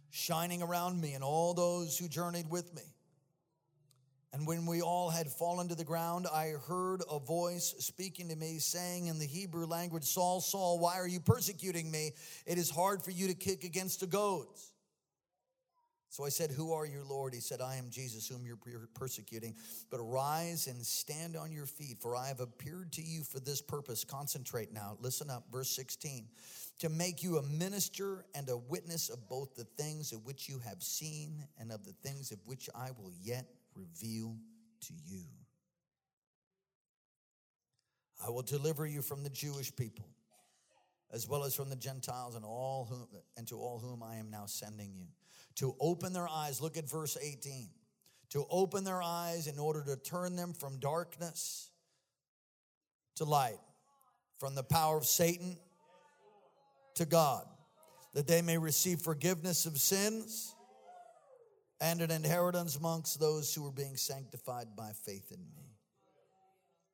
shining 0.09 0.63
around 0.63 0.99
me 0.99 1.13
and 1.13 1.23
all 1.23 1.53
those 1.53 1.97
who 1.97 2.07
journeyed 2.07 2.49
with 2.49 2.73
me. 2.73 2.83
And 4.31 4.47
when 4.47 4.65
we 4.65 4.81
all 4.81 5.09
had 5.09 5.27
fallen 5.27 5.69
to 5.69 5.75
the 5.75 5.85
ground, 5.85 6.25
I 6.33 6.53
heard 6.67 7.01
a 7.09 7.19
voice 7.19 7.73
speaking 7.79 8.29
to 8.29 8.35
me, 8.35 8.59
saying 8.59 9.07
in 9.07 9.19
the 9.19 9.25
Hebrew 9.25 9.65
language, 9.65 10.03
Saul, 10.03 10.41
Saul, 10.41 10.79
why 10.79 10.95
are 10.95 11.07
you 11.07 11.21
persecuting 11.21 11.89
me? 11.89 12.11
It 12.45 12.57
is 12.57 12.69
hard 12.69 13.01
for 13.01 13.11
you 13.11 13.27
to 13.27 13.33
kick 13.33 13.63
against 13.63 14.01
the 14.01 14.07
goads. 14.07 14.73
So 16.15 16.23
I 16.23 16.29
said, 16.29 16.49
Who 16.49 16.71
are 16.71 16.85
you, 16.85 17.03
Lord? 17.05 17.33
He 17.33 17.41
said, 17.41 17.59
I 17.59 17.75
am 17.75 17.89
Jesus, 17.89 18.25
whom 18.25 18.45
you're 18.45 18.57
persecuting. 18.93 19.53
But 19.89 19.99
arise 19.99 20.67
and 20.67 20.81
stand 20.81 21.35
on 21.35 21.51
your 21.51 21.65
feet, 21.65 21.97
for 21.99 22.15
I 22.15 22.29
have 22.29 22.39
appeared 22.39 22.93
to 22.93 23.01
you 23.01 23.21
for 23.23 23.41
this 23.41 23.61
purpose. 23.61 24.05
Concentrate 24.05 24.71
now. 24.71 24.95
Listen 25.01 25.29
up, 25.29 25.43
verse 25.51 25.69
16. 25.71 26.29
To 26.79 26.87
make 26.87 27.21
you 27.21 27.37
a 27.37 27.43
minister 27.43 28.23
and 28.33 28.47
a 28.49 28.55
witness 28.55 29.09
of 29.09 29.27
both 29.27 29.55
the 29.55 29.65
things 29.77 30.13
of 30.13 30.25
which 30.25 30.47
you 30.47 30.59
have 30.59 30.81
seen 30.81 31.43
and 31.59 31.69
of 31.69 31.83
the 31.83 31.91
things 31.91 32.31
of 32.31 32.39
which 32.45 32.69
I 32.73 32.91
will 32.97 33.11
yet 33.21 33.47
reveal 33.75 34.37
to 34.87 34.93
you. 35.05 35.25
I 38.25 38.29
will 38.29 38.41
deliver 38.41 38.87
you 38.87 39.01
from 39.01 39.21
the 39.21 39.29
Jewish 39.29 39.75
people, 39.75 40.07
as 41.11 41.27
well 41.27 41.43
as 41.43 41.53
from 41.53 41.69
the 41.69 41.75
Gentiles 41.75 42.35
and 42.35 42.45
all 42.45 42.87
whom 42.89 43.05
and 43.35 43.45
to 43.49 43.57
all 43.57 43.79
whom 43.79 44.01
I 44.01 44.15
am 44.15 44.29
now 44.31 44.45
sending 44.45 44.93
you, 44.95 45.07
to 45.55 45.75
open 45.79 46.13
their 46.13 46.27
eyes. 46.27 46.61
Look 46.61 46.77
at 46.77 46.89
verse 46.89 47.17
18. 47.21 47.69
To 48.31 48.45
open 48.49 48.83
their 48.83 49.01
eyes 49.01 49.47
in 49.47 49.59
order 49.59 49.83
to 49.85 49.95
turn 49.95 50.35
them 50.35 50.53
from 50.53 50.79
darkness 50.79 51.69
to 53.15 53.23
light, 53.25 53.59
from 54.39 54.55
the 54.55 54.63
power 54.63 54.97
of 54.97 55.05
Satan 55.05 55.57
to 56.95 57.05
God, 57.05 57.45
that 58.13 58.27
they 58.27 58.41
may 58.41 58.57
receive 58.57 58.99
forgiveness 58.99 59.65
of 59.65 59.77
sins 59.77 60.53
and 61.79 62.01
an 62.01 62.11
inheritance 62.11 62.75
amongst 62.75 63.19
those 63.19 63.53
who 63.53 63.65
are 63.65 63.71
being 63.71 63.97
sanctified 63.97 64.75
by 64.75 64.91
faith 65.05 65.31
in 65.31 65.39
me. 65.39 65.75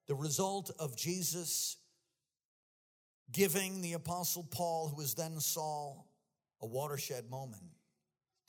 The 0.08 0.16
result 0.16 0.72
of 0.80 0.98
Jesus 0.98 1.78
giving 3.32 3.82
the 3.82 3.94
Apostle 3.94 4.48
Paul, 4.52 4.90
who 4.90 4.98
was 4.98 5.14
then 5.14 5.40
Saul, 5.40 6.08
a 6.62 6.68
watershed 6.68 7.30
moment, 7.30 7.64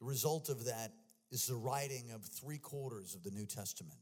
the 0.02 0.08
result 0.08 0.48
of 0.48 0.64
that 0.64 0.90
is 1.30 1.46
the 1.46 1.54
writing 1.54 2.10
of 2.12 2.24
three 2.24 2.58
quarters 2.58 3.14
of 3.14 3.22
the 3.22 3.30
New 3.30 3.46
Testament. 3.46 3.98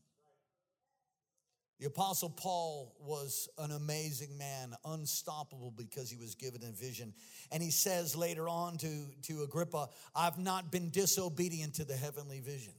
The 1.79 1.89
Apostle 1.89 2.31
Paul 2.31 2.97
was 3.01 3.51
an 3.59 3.71
amazing 3.71 4.39
man, 4.39 4.73
unstoppable 4.87 5.75
because 5.77 6.11
he 6.11 6.17
was 6.17 6.35
given 6.35 6.63
a 6.63 6.73
vision. 6.73 7.13
And 7.53 7.63
he 7.63 7.71
says 7.71 8.17
later 8.17 8.49
on 8.49 8.79
to, 8.79 9.07
to 9.25 9.43
Agrippa, 9.43 9.91
I've 10.17 10.39
not 10.39 10.73
been 10.73 10.89
disobedient 10.89 11.75
to 11.75 11.85
the 11.85 11.97
heavenly 11.97 12.41
vision. 12.41 12.73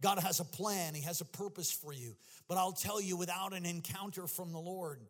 God 0.00 0.20
has 0.20 0.38
a 0.38 0.44
plan, 0.44 0.94
He 0.94 1.02
has 1.02 1.20
a 1.20 1.24
purpose 1.24 1.72
for 1.72 1.92
you. 1.92 2.14
But 2.46 2.56
I'll 2.56 2.70
tell 2.70 3.00
you, 3.00 3.16
without 3.16 3.52
an 3.52 3.66
encounter 3.66 4.28
from 4.28 4.52
the 4.52 4.60
Lord, 4.60 5.00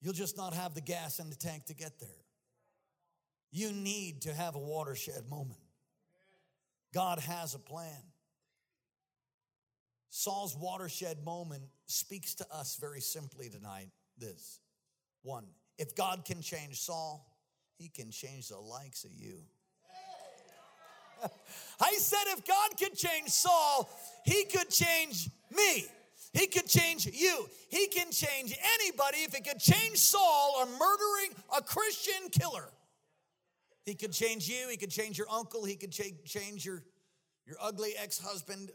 you'll 0.00 0.14
just 0.14 0.38
not 0.38 0.54
have 0.54 0.72
the 0.72 0.80
gas 0.80 1.18
in 1.18 1.28
the 1.28 1.36
tank 1.36 1.66
to 1.66 1.74
get 1.74 2.00
there. 2.00 2.08
You 3.50 3.72
need 3.72 4.22
to 4.22 4.32
have 4.32 4.54
a 4.54 4.58
watershed 4.58 5.28
moment. 5.28 5.60
God 6.92 7.18
has 7.20 7.54
a 7.54 7.58
plan. 7.58 8.02
Saul's 10.10 10.56
watershed 10.56 11.24
moment 11.24 11.62
speaks 11.86 12.34
to 12.36 12.46
us 12.52 12.76
very 12.80 13.00
simply 13.00 13.48
tonight 13.48 13.88
this 14.16 14.60
one, 15.22 15.46
if 15.78 15.94
God 15.94 16.24
can 16.24 16.40
change 16.40 16.80
Saul, 16.80 17.24
he 17.76 17.88
can 17.88 18.10
change 18.10 18.48
the 18.48 18.58
likes 18.58 19.04
of 19.04 19.10
you. 19.14 19.42
I 21.80 21.94
said, 21.98 22.24
if 22.26 22.46
God 22.46 22.70
could 22.78 22.96
change 22.96 23.28
Saul, 23.28 23.90
he 24.24 24.44
could 24.44 24.70
change 24.70 25.28
me. 25.54 25.86
He 26.32 26.46
could 26.46 26.66
change 26.66 27.06
you. 27.06 27.46
He 27.68 27.86
can 27.88 28.10
change 28.10 28.54
anybody. 28.80 29.18
If 29.18 29.34
he 29.34 29.40
could 29.40 29.60
change 29.60 29.98
Saul, 29.98 30.62
a 30.62 30.66
murdering, 30.66 31.34
a 31.56 31.62
Christian 31.62 32.28
killer, 32.30 32.70
he 33.88 33.94
could 33.94 34.12
change 34.12 34.48
you. 34.48 34.68
He 34.68 34.76
could 34.76 34.90
change 34.90 35.16
your 35.16 35.28
uncle. 35.30 35.64
He 35.64 35.74
could 35.74 35.90
change 35.90 36.66
your, 36.66 36.84
your 37.46 37.56
ugly 37.60 37.92
ex 37.98 38.18
husband. 38.18 38.70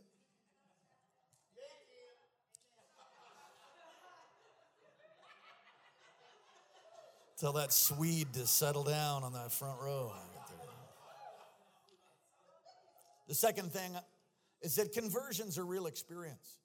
Tell 7.39 7.53
that 7.53 7.73
Swede 7.73 8.33
to 8.33 8.47
settle 8.47 8.83
down 8.83 9.23
on 9.23 9.33
that 9.33 9.51
front 9.51 9.79
row. 9.81 10.13
The 13.27 13.35
second 13.35 13.71
thing 13.71 13.91
is 14.61 14.75
that 14.75 14.93
conversions 14.93 15.57
are 15.57 15.65
real 15.65 15.87
experience. 15.87 16.57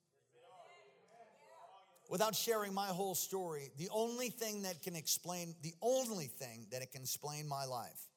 Without 2.08 2.34
sharing 2.34 2.72
my 2.72 2.86
whole 2.86 3.14
story, 3.14 3.70
the 3.76 3.88
only 3.90 4.30
thing 4.30 4.62
that 4.62 4.82
can 4.82 4.96
explain, 4.96 5.54
the 5.62 5.74
only 5.82 6.26
thing 6.26 6.66
that 6.70 6.80
it 6.80 6.92
can 6.92 7.02
explain 7.02 7.46
my 7.46 7.64
life, 7.66 8.08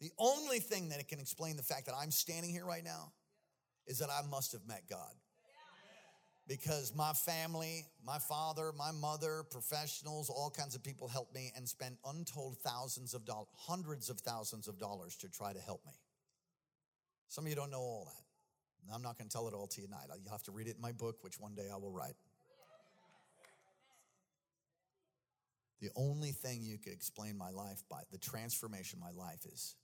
the 0.00 0.10
only 0.18 0.60
thing 0.60 0.90
that 0.90 1.06
can 1.08 1.18
explain 1.18 1.56
the 1.56 1.62
fact 1.62 1.86
that 1.86 1.94
I'm 2.00 2.10
standing 2.10 2.50
here 2.50 2.64
right 2.64 2.84
now 2.84 3.12
is 3.86 3.98
that 3.98 4.10
I 4.10 4.26
must 4.28 4.52
have 4.52 4.66
met 4.66 4.82
God 4.88 5.12
because 6.46 6.94
my 6.94 7.12
family, 7.12 7.84
my 8.04 8.18
father, 8.18 8.72
my 8.76 8.90
mother, 8.90 9.44
professionals, 9.50 10.30
all 10.30 10.50
kinds 10.50 10.74
of 10.74 10.82
people 10.82 11.08
helped 11.08 11.34
me 11.34 11.52
and 11.56 11.68
spent 11.68 11.96
untold 12.06 12.56
thousands 12.64 13.12
of 13.12 13.24
dollars, 13.24 13.48
hundreds 13.56 14.08
of 14.08 14.18
thousands 14.20 14.66
of 14.66 14.78
dollars 14.78 15.16
to 15.16 15.28
try 15.28 15.52
to 15.52 15.60
help 15.60 15.84
me. 15.84 15.92
Some 17.28 17.44
of 17.44 17.50
you 17.50 17.56
don't 17.56 17.70
know 17.70 17.80
all 17.80 18.06
that. 18.06 18.94
I'm 18.94 19.02
not 19.02 19.18
going 19.18 19.28
to 19.28 19.32
tell 19.32 19.46
it 19.48 19.54
all 19.54 19.66
to 19.66 19.80
you 19.82 19.86
tonight. 19.86 20.06
You'll 20.22 20.32
have 20.32 20.42
to 20.44 20.52
read 20.52 20.66
it 20.66 20.76
in 20.76 20.80
my 20.80 20.92
book, 20.92 21.16
which 21.20 21.38
one 21.38 21.54
day 21.54 21.68
I 21.70 21.76
will 21.76 21.92
write. 21.92 22.14
The 25.82 25.90
only 25.94 26.30
thing 26.30 26.62
you 26.62 26.78
could 26.78 26.94
explain 26.94 27.36
my 27.36 27.50
life 27.50 27.82
by, 27.90 28.00
the 28.10 28.18
transformation 28.18 28.98
my 28.98 29.10
life 29.10 29.44
is 29.44 29.76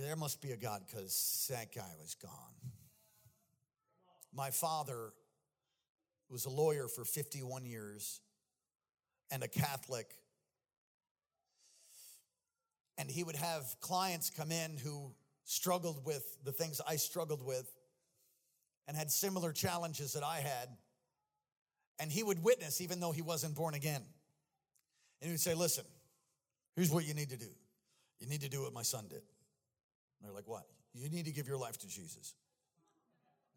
there 0.00 0.16
must 0.16 0.40
be 0.40 0.52
a 0.52 0.56
God 0.56 0.82
because 0.86 1.46
that 1.50 1.74
guy 1.74 1.90
was 2.00 2.14
gone. 2.14 2.30
My 4.34 4.50
father 4.50 5.12
was 6.30 6.46
a 6.46 6.50
lawyer 6.50 6.88
for 6.88 7.04
51 7.04 7.66
years 7.66 8.20
and 9.30 9.42
a 9.42 9.48
Catholic. 9.48 10.06
And 12.98 13.10
he 13.10 13.22
would 13.22 13.36
have 13.36 13.64
clients 13.80 14.30
come 14.30 14.50
in 14.50 14.76
who 14.78 15.12
struggled 15.44 16.04
with 16.06 16.38
the 16.44 16.52
things 16.52 16.80
I 16.86 16.96
struggled 16.96 17.44
with 17.44 17.70
and 18.88 18.96
had 18.96 19.10
similar 19.10 19.52
challenges 19.52 20.14
that 20.14 20.22
I 20.22 20.38
had. 20.38 20.68
And 21.98 22.10
he 22.10 22.22
would 22.22 22.42
witness 22.42 22.80
even 22.80 23.00
though 23.00 23.12
he 23.12 23.22
wasn't 23.22 23.54
born 23.54 23.74
again. 23.74 24.02
And 25.20 25.28
he 25.28 25.30
would 25.30 25.40
say, 25.40 25.54
Listen, 25.54 25.84
here's 26.74 26.90
what 26.90 27.06
you 27.06 27.14
need 27.14 27.30
to 27.30 27.36
do. 27.36 27.50
You 28.18 28.26
need 28.26 28.40
to 28.42 28.48
do 28.48 28.62
what 28.62 28.72
my 28.72 28.82
son 28.82 29.06
did. 29.08 29.22
They're 30.22 30.32
like, 30.32 30.48
What? 30.48 30.66
You 30.94 31.08
need 31.08 31.24
to 31.26 31.32
give 31.32 31.48
your 31.48 31.56
life 31.56 31.78
to 31.78 31.88
Jesus. 31.88 32.34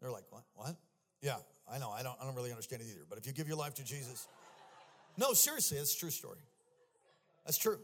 They're 0.00 0.10
like, 0.10 0.24
What? 0.30 0.44
What? 0.54 0.76
Yeah, 1.22 1.36
I 1.70 1.78
know. 1.78 1.90
I 1.90 2.02
don't, 2.02 2.16
I 2.20 2.24
don't 2.24 2.34
really 2.34 2.50
understand 2.50 2.82
it 2.82 2.88
either. 2.90 3.04
But 3.08 3.18
if 3.18 3.26
you 3.26 3.32
give 3.32 3.48
your 3.48 3.56
life 3.56 3.74
to 3.74 3.84
Jesus, 3.84 4.28
no, 5.16 5.32
seriously, 5.32 5.78
that's 5.78 5.94
true 5.94 6.10
story. 6.10 6.38
That's 7.44 7.58
true. 7.58 7.78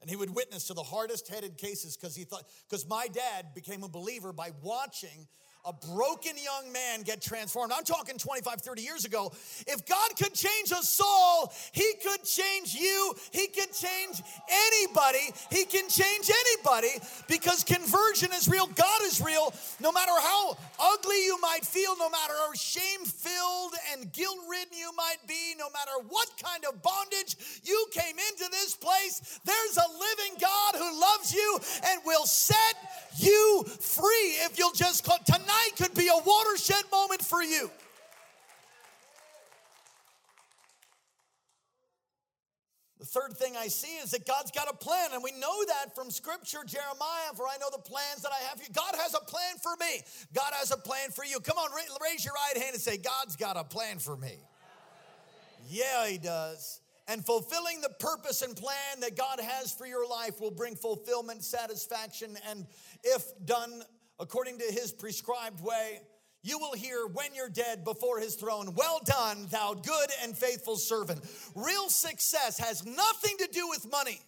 And 0.00 0.10
he 0.10 0.16
would 0.16 0.34
witness 0.34 0.66
to 0.66 0.74
the 0.74 0.82
hardest 0.82 1.28
headed 1.28 1.56
cases 1.56 1.96
because 1.96 2.14
he 2.14 2.24
thought, 2.24 2.44
because 2.68 2.86
my 2.86 3.08
dad 3.08 3.54
became 3.54 3.82
a 3.82 3.88
believer 3.88 4.32
by 4.32 4.50
watching 4.62 5.26
a 5.66 5.72
broken 5.72 6.32
young 6.36 6.72
man 6.72 7.02
get 7.02 7.20
transformed. 7.20 7.72
I'm 7.74 7.82
talking 7.82 8.16
25, 8.18 8.60
30 8.62 8.82
years 8.82 9.04
ago. 9.04 9.32
If 9.66 9.84
God 9.84 10.16
could 10.16 10.32
change 10.32 10.70
a 10.70 10.82
soul, 10.82 11.52
He 11.72 11.94
could 12.02 12.22
change 12.22 12.72
you. 12.72 13.14
He 13.32 13.48
could 13.48 13.72
change 13.72 14.22
anybody. 14.48 15.34
He 15.50 15.64
can 15.64 15.88
change 15.88 16.30
anybody 16.30 17.02
because 17.26 17.64
conversion 17.64 18.30
is 18.32 18.48
real. 18.48 18.68
God 18.68 19.00
is 19.02 19.20
real. 19.20 19.52
No 19.80 19.90
matter 19.90 20.12
how 20.12 20.56
ugly 20.78 21.24
you 21.24 21.36
might 21.40 21.64
feel, 21.64 21.96
no 21.98 22.10
matter 22.10 22.34
how 22.38 22.52
shame 22.52 23.04
filled 23.04 23.74
and 23.92 24.12
guilt 24.12 24.38
ridden 24.48 24.78
you 24.78 24.92
might 24.96 25.18
be, 25.26 25.54
no 25.58 25.66
matter 25.70 26.06
what 26.08 26.30
kind 26.40 26.64
of 26.64 26.80
bondage 26.80 27.36
you 27.64 27.86
came 27.90 28.16
into 28.30 28.48
this 28.52 28.76
place, 28.76 29.40
there's 29.44 29.76
a 29.76 29.90
living 29.98 30.38
God 30.40 30.76
who 30.76 31.00
loves 31.00 31.34
you 31.34 31.58
and 31.86 32.00
will 32.06 32.26
set 32.26 32.76
you 33.16 33.64
free 33.80 34.36
if 34.46 34.58
you'll 34.58 34.70
just 34.72 35.04
call. 35.04 35.16
Tonight 35.56 35.76
could 35.76 35.96
be 35.96 36.08
a 36.08 36.18
watershed 36.24 36.84
moment 36.92 37.22
for 37.22 37.42
you. 37.42 37.70
The 42.98 43.04
third 43.04 43.36
thing 43.36 43.56
I 43.56 43.68
see 43.68 43.96
is 43.98 44.10
that 44.10 44.26
God's 44.26 44.50
got 44.50 44.68
a 44.68 44.76
plan, 44.76 45.10
and 45.12 45.22
we 45.22 45.30
know 45.32 45.64
that 45.66 45.94
from 45.94 46.10
Scripture, 46.10 46.58
Jeremiah. 46.66 47.32
For 47.34 47.44
I 47.44 47.56
know 47.60 47.68
the 47.70 47.78
plans 47.78 48.22
that 48.22 48.32
I 48.32 48.42
have 48.48 48.58
for 48.58 48.64
you. 48.64 48.70
God 48.72 48.94
has 48.96 49.14
a 49.14 49.20
plan 49.20 49.56
for 49.62 49.72
me. 49.78 50.00
God 50.34 50.52
has 50.52 50.72
a 50.72 50.76
plan 50.76 51.10
for 51.10 51.24
you. 51.24 51.38
Come 51.40 51.58
on, 51.58 51.70
raise 52.02 52.24
your 52.24 52.34
right 52.34 52.60
hand 52.60 52.74
and 52.74 52.82
say, 52.82 52.96
God's 52.96 53.36
got 53.36 53.56
a 53.56 53.64
plan 53.64 53.98
for 53.98 54.16
me. 54.16 54.34
Yeah, 55.68 56.06
He 56.06 56.18
does. 56.18 56.80
And 57.08 57.24
fulfilling 57.24 57.80
the 57.82 57.90
purpose 58.00 58.42
and 58.42 58.56
plan 58.56 59.00
that 59.00 59.16
God 59.16 59.38
has 59.40 59.72
for 59.72 59.86
your 59.86 60.08
life 60.08 60.40
will 60.40 60.50
bring 60.50 60.74
fulfillment, 60.74 61.44
satisfaction, 61.44 62.36
and 62.50 62.66
if 63.04 63.22
done 63.44 63.82
according 64.18 64.58
to 64.58 64.64
his 64.64 64.92
prescribed 64.92 65.62
way, 65.62 66.00
you 66.42 66.58
will 66.58 66.74
hear 66.74 67.06
when 67.06 67.34
you're 67.34 67.48
dead 67.48 67.84
before 67.84 68.20
his 68.20 68.36
throne, 68.36 68.74
Well 68.74 69.00
done, 69.04 69.46
thou 69.50 69.74
good 69.74 70.10
and 70.22 70.36
faithful 70.36 70.76
servant. 70.76 71.20
Real 71.54 71.88
success 71.88 72.58
has 72.58 72.86
nothing 72.86 73.36
to 73.38 73.48
do 73.52 73.68
with 73.68 73.90
money. 73.90 74.20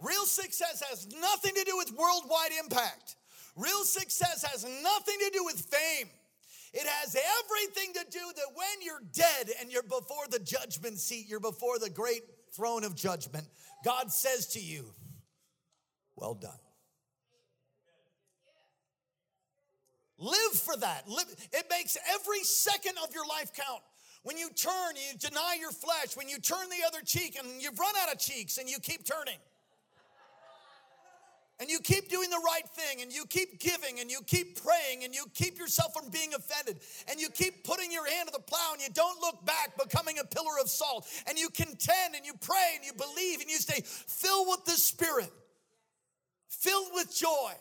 Real 0.00 0.26
success 0.26 0.82
has 0.90 1.08
nothing 1.18 1.54
to 1.54 1.64
do 1.64 1.76
with 1.76 1.92
worldwide 1.92 2.50
impact. 2.62 3.16
Real 3.56 3.84
success 3.84 4.44
has 4.44 4.64
nothing 4.82 5.16
to 5.20 5.30
do 5.32 5.44
with 5.44 5.60
fame. 5.60 6.10
It 6.74 6.86
has 6.86 7.16
everything 7.16 7.92
to 7.94 8.04
do 8.10 8.32
that 8.34 8.54
when 8.54 8.82
you're 8.82 9.02
dead 9.12 9.50
and 9.60 9.70
you're 9.70 9.84
before 9.84 10.26
the 10.28 10.40
judgment 10.40 10.98
seat, 10.98 11.26
you're 11.28 11.38
before 11.38 11.78
the 11.78 11.88
great 11.88 12.22
throne 12.52 12.82
of 12.84 12.96
judgment, 12.96 13.46
God 13.84 14.12
says 14.12 14.48
to 14.48 14.60
you, 14.60 14.92
Well 16.16 16.34
done. 16.34 16.58
Live 20.18 20.52
for 20.52 20.76
that. 20.76 21.08
Live. 21.08 21.26
It 21.52 21.66
makes 21.70 21.96
every 22.14 22.42
second 22.44 22.94
of 23.02 23.12
your 23.12 23.26
life 23.26 23.52
count. 23.52 23.82
When 24.22 24.38
you 24.38 24.48
turn, 24.50 24.94
you 24.94 25.18
deny 25.18 25.56
your 25.60 25.72
flesh. 25.72 26.16
When 26.16 26.28
you 26.28 26.38
turn 26.38 26.68
the 26.70 26.86
other 26.86 27.00
cheek 27.04 27.36
and 27.38 27.60
you've 27.60 27.78
run 27.78 27.94
out 28.02 28.12
of 28.12 28.18
cheeks 28.18 28.58
and 28.58 28.68
you 28.68 28.78
keep 28.78 29.04
turning. 29.04 29.38
And 31.60 31.70
you 31.70 31.78
keep 31.78 32.08
doing 32.08 32.30
the 32.30 32.42
right 32.44 32.68
thing 32.68 33.00
and 33.00 33.12
you 33.12 33.26
keep 33.26 33.60
giving 33.60 34.00
and 34.00 34.10
you 34.10 34.20
keep 34.26 34.60
praying 34.60 35.04
and 35.04 35.14
you 35.14 35.24
keep 35.34 35.56
yourself 35.56 35.94
from 35.94 36.10
being 36.10 36.34
offended 36.34 36.80
and 37.08 37.20
you 37.20 37.28
keep 37.28 37.62
putting 37.62 37.92
your 37.92 38.10
hand 38.10 38.28
to 38.28 38.32
the 38.32 38.42
plow 38.42 38.72
and 38.72 38.82
you 38.82 38.88
don't 38.92 39.20
look 39.20 39.44
back, 39.46 39.78
becoming 39.80 40.18
a 40.18 40.24
pillar 40.24 40.58
of 40.60 40.68
salt. 40.68 41.06
And 41.28 41.38
you 41.38 41.48
contend 41.50 42.16
and 42.16 42.26
you 42.26 42.32
pray 42.40 42.74
and 42.76 42.84
you 42.84 42.92
believe 42.92 43.40
and 43.40 43.48
you 43.48 43.58
stay 43.58 43.82
filled 43.84 44.48
with 44.48 44.64
the 44.64 44.72
Spirit, 44.72 45.30
filled 46.48 46.88
with 46.92 47.14
joy 47.14 47.52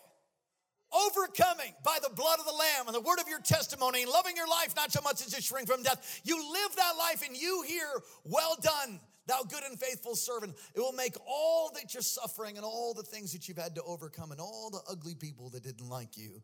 overcoming 0.93 1.73
by 1.84 1.97
the 2.01 2.10
blood 2.10 2.39
of 2.39 2.45
the 2.45 2.53
Lamb 2.53 2.88
and 2.88 2.95
the 2.95 3.01
word 3.01 3.19
of 3.19 3.27
your 3.27 3.39
testimony 3.39 4.03
and 4.03 4.12
loving 4.12 4.36
your 4.36 4.47
life 4.47 4.75
not 4.75 4.91
so 4.91 5.01
much 5.01 5.25
as 5.25 5.34
to 5.34 5.41
shrink 5.41 5.67
from 5.67 5.84
death. 5.84 6.21
You 6.23 6.36
live 6.38 6.75
that 6.75 6.93
life 6.97 7.25
and 7.27 7.36
you 7.36 7.63
hear, 7.67 7.88
Well 8.23 8.56
done, 8.62 8.99
thou 9.27 9.43
good 9.43 9.63
and 9.63 9.79
faithful 9.79 10.15
servant. 10.15 10.56
It 10.75 10.79
will 10.79 10.93
make 10.93 11.15
all 11.27 11.71
that 11.75 11.93
you're 11.93 12.03
suffering 12.03 12.58
and 12.58 12.65
all 12.65 12.93
the 12.93 13.03
things 13.03 13.34
that 13.34 13.47
you've 13.47 13.58
had 13.58 13.75
to 13.75 13.84
overcome 13.84 14.32
and 14.32 14.39
all 14.39 14.69
the 14.71 14.82
ugly 14.89 15.15
people 15.15 15.49
that 15.51 15.63
didn't 15.63 15.89
like 15.89 16.17
you, 16.17 16.41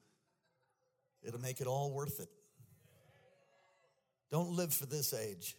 it'll 1.24 1.42
make 1.42 1.62
it 1.62 1.68
all 1.68 1.92
worth 1.94 2.20
it. 2.20 2.30
Don't 4.32 4.52
live 4.52 4.74
for 4.74 4.86
this 4.86 5.14
age, 5.14 5.56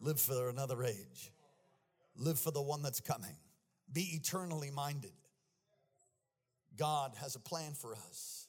live 0.00 0.18
for 0.18 0.48
another 0.48 0.82
age, 0.82 1.30
live 2.16 2.38
for 2.38 2.50
the 2.50 2.62
one 2.62 2.82
that's 2.82 3.00
coming. 3.00 3.36
Be 3.92 4.14
eternally 4.14 4.70
minded. 4.70 5.12
God 6.76 7.12
has 7.20 7.36
a 7.36 7.40
plan 7.40 7.72
for 7.72 7.94
us. 7.94 8.48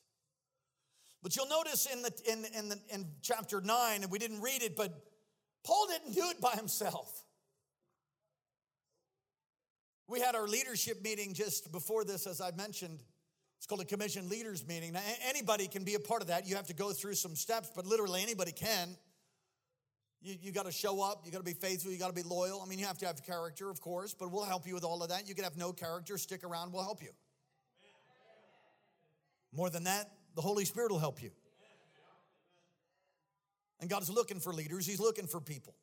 But 1.21 1.35
you'll 1.35 1.49
notice 1.49 1.87
in 1.91 2.01
the 2.01 2.11
in 2.31 2.45
in, 2.57 2.69
the, 2.69 2.79
in 2.93 3.07
chapter 3.21 3.61
nine, 3.61 4.03
and 4.03 4.11
we 4.11 4.19
didn't 4.19 4.41
read 4.41 4.61
it, 4.61 4.75
but 4.75 4.93
Paul 5.63 5.87
didn't 5.87 6.13
do 6.13 6.29
it 6.29 6.39
by 6.39 6.51
himself. 6.51 7.23
We 10.07 10.19
had 10.19 10.35
our 10.35 10.47
leadership 10.47 11.03
meeting 11.03 11.33
just 11.33 11.71
before 11.71 12.03
this, 12.03 12.27
as 12.27 12.41
I 12.41 12.51
mentioned. 12.51 13.01
It's 13.57 13.65
called 13.65 13.81
a 13.81 13.85
commission 13.85 14.29
leaders 14.29 14.67
meeting. 14.67 14.93
Now, 14.93 15.01
anybody 15.27 15.67
can 15.67 15.83
be 15.83 15.95
a 15.95 15.99
part 15.99 16.21
of 16.21 16.27
that. 16.27 16.47
You 16.47 16.55
have 16.57 16.67
to 16.67 16.75
go 16.75 16.91
through 16.91 17.15
some 17.15 17.35
steps, 17.35 17.71
but 17.75 17.87
literally 17.87 18.21
anybody 18.21 18.51
can. 18.51 18.95
You, 20.21 20.35
you 20.39 20.51
got 20.51 20.65
to 20.65 20.71
show 20.71 21.01
up. 21.01 21.23
You 21.25 21.31
got 21.31 21.39
to 21.39 21.43
be 21.43 21.53
faithful. 21.53 21.91
You 21.91 21.97
got 21.97 22.09
to 22.09 22.13
be 22.13 22.21
loyal. 22.21 22.61
I 22.61 22.67
mean, 22.67 22.77
you 22.77 22.85
have 22.85 22.99
to 22.99 23.07
have 23.07 23.23
character, 23.23 23.71
of 23.71 23.81
course, 23.81 24.13
but 24.13 24.31
we'll 24.31 24.43
help 24.43 24.67
you 24.67 24.75
with 24.75 24.83
all 24.83 25.01
of 25.01 25.09
that. 25.09 25.27
You 25.27 25.33
can 25.33 25.43
have 25.43 25.57
no 25.57 25.73
character, 25.73 26.19
stick 26.19 26.43
around, 26.43 26.71
we'll 26.73 26.83
help 26.83 27.01
you. 27.01 27.09
More 29.55 29.69
than 29.69 29.85
that, 29.85 30.11
the 30.35 30.41
Holy 30.41 30.65
Spirit 30.65 30.91
will 30.91 30.99
help 30.99 31.21
you. 31.21 31.31
And 33.79 33.89
God 33.89 34.01
is 34.01 34.09
looking 34.09 34.39
for 34.39 34.53
leaders, 34.53 34.85
He's 34.85 34.99
looking 34.99 35.27
for 35.27 35.39
people. 35.39 35.75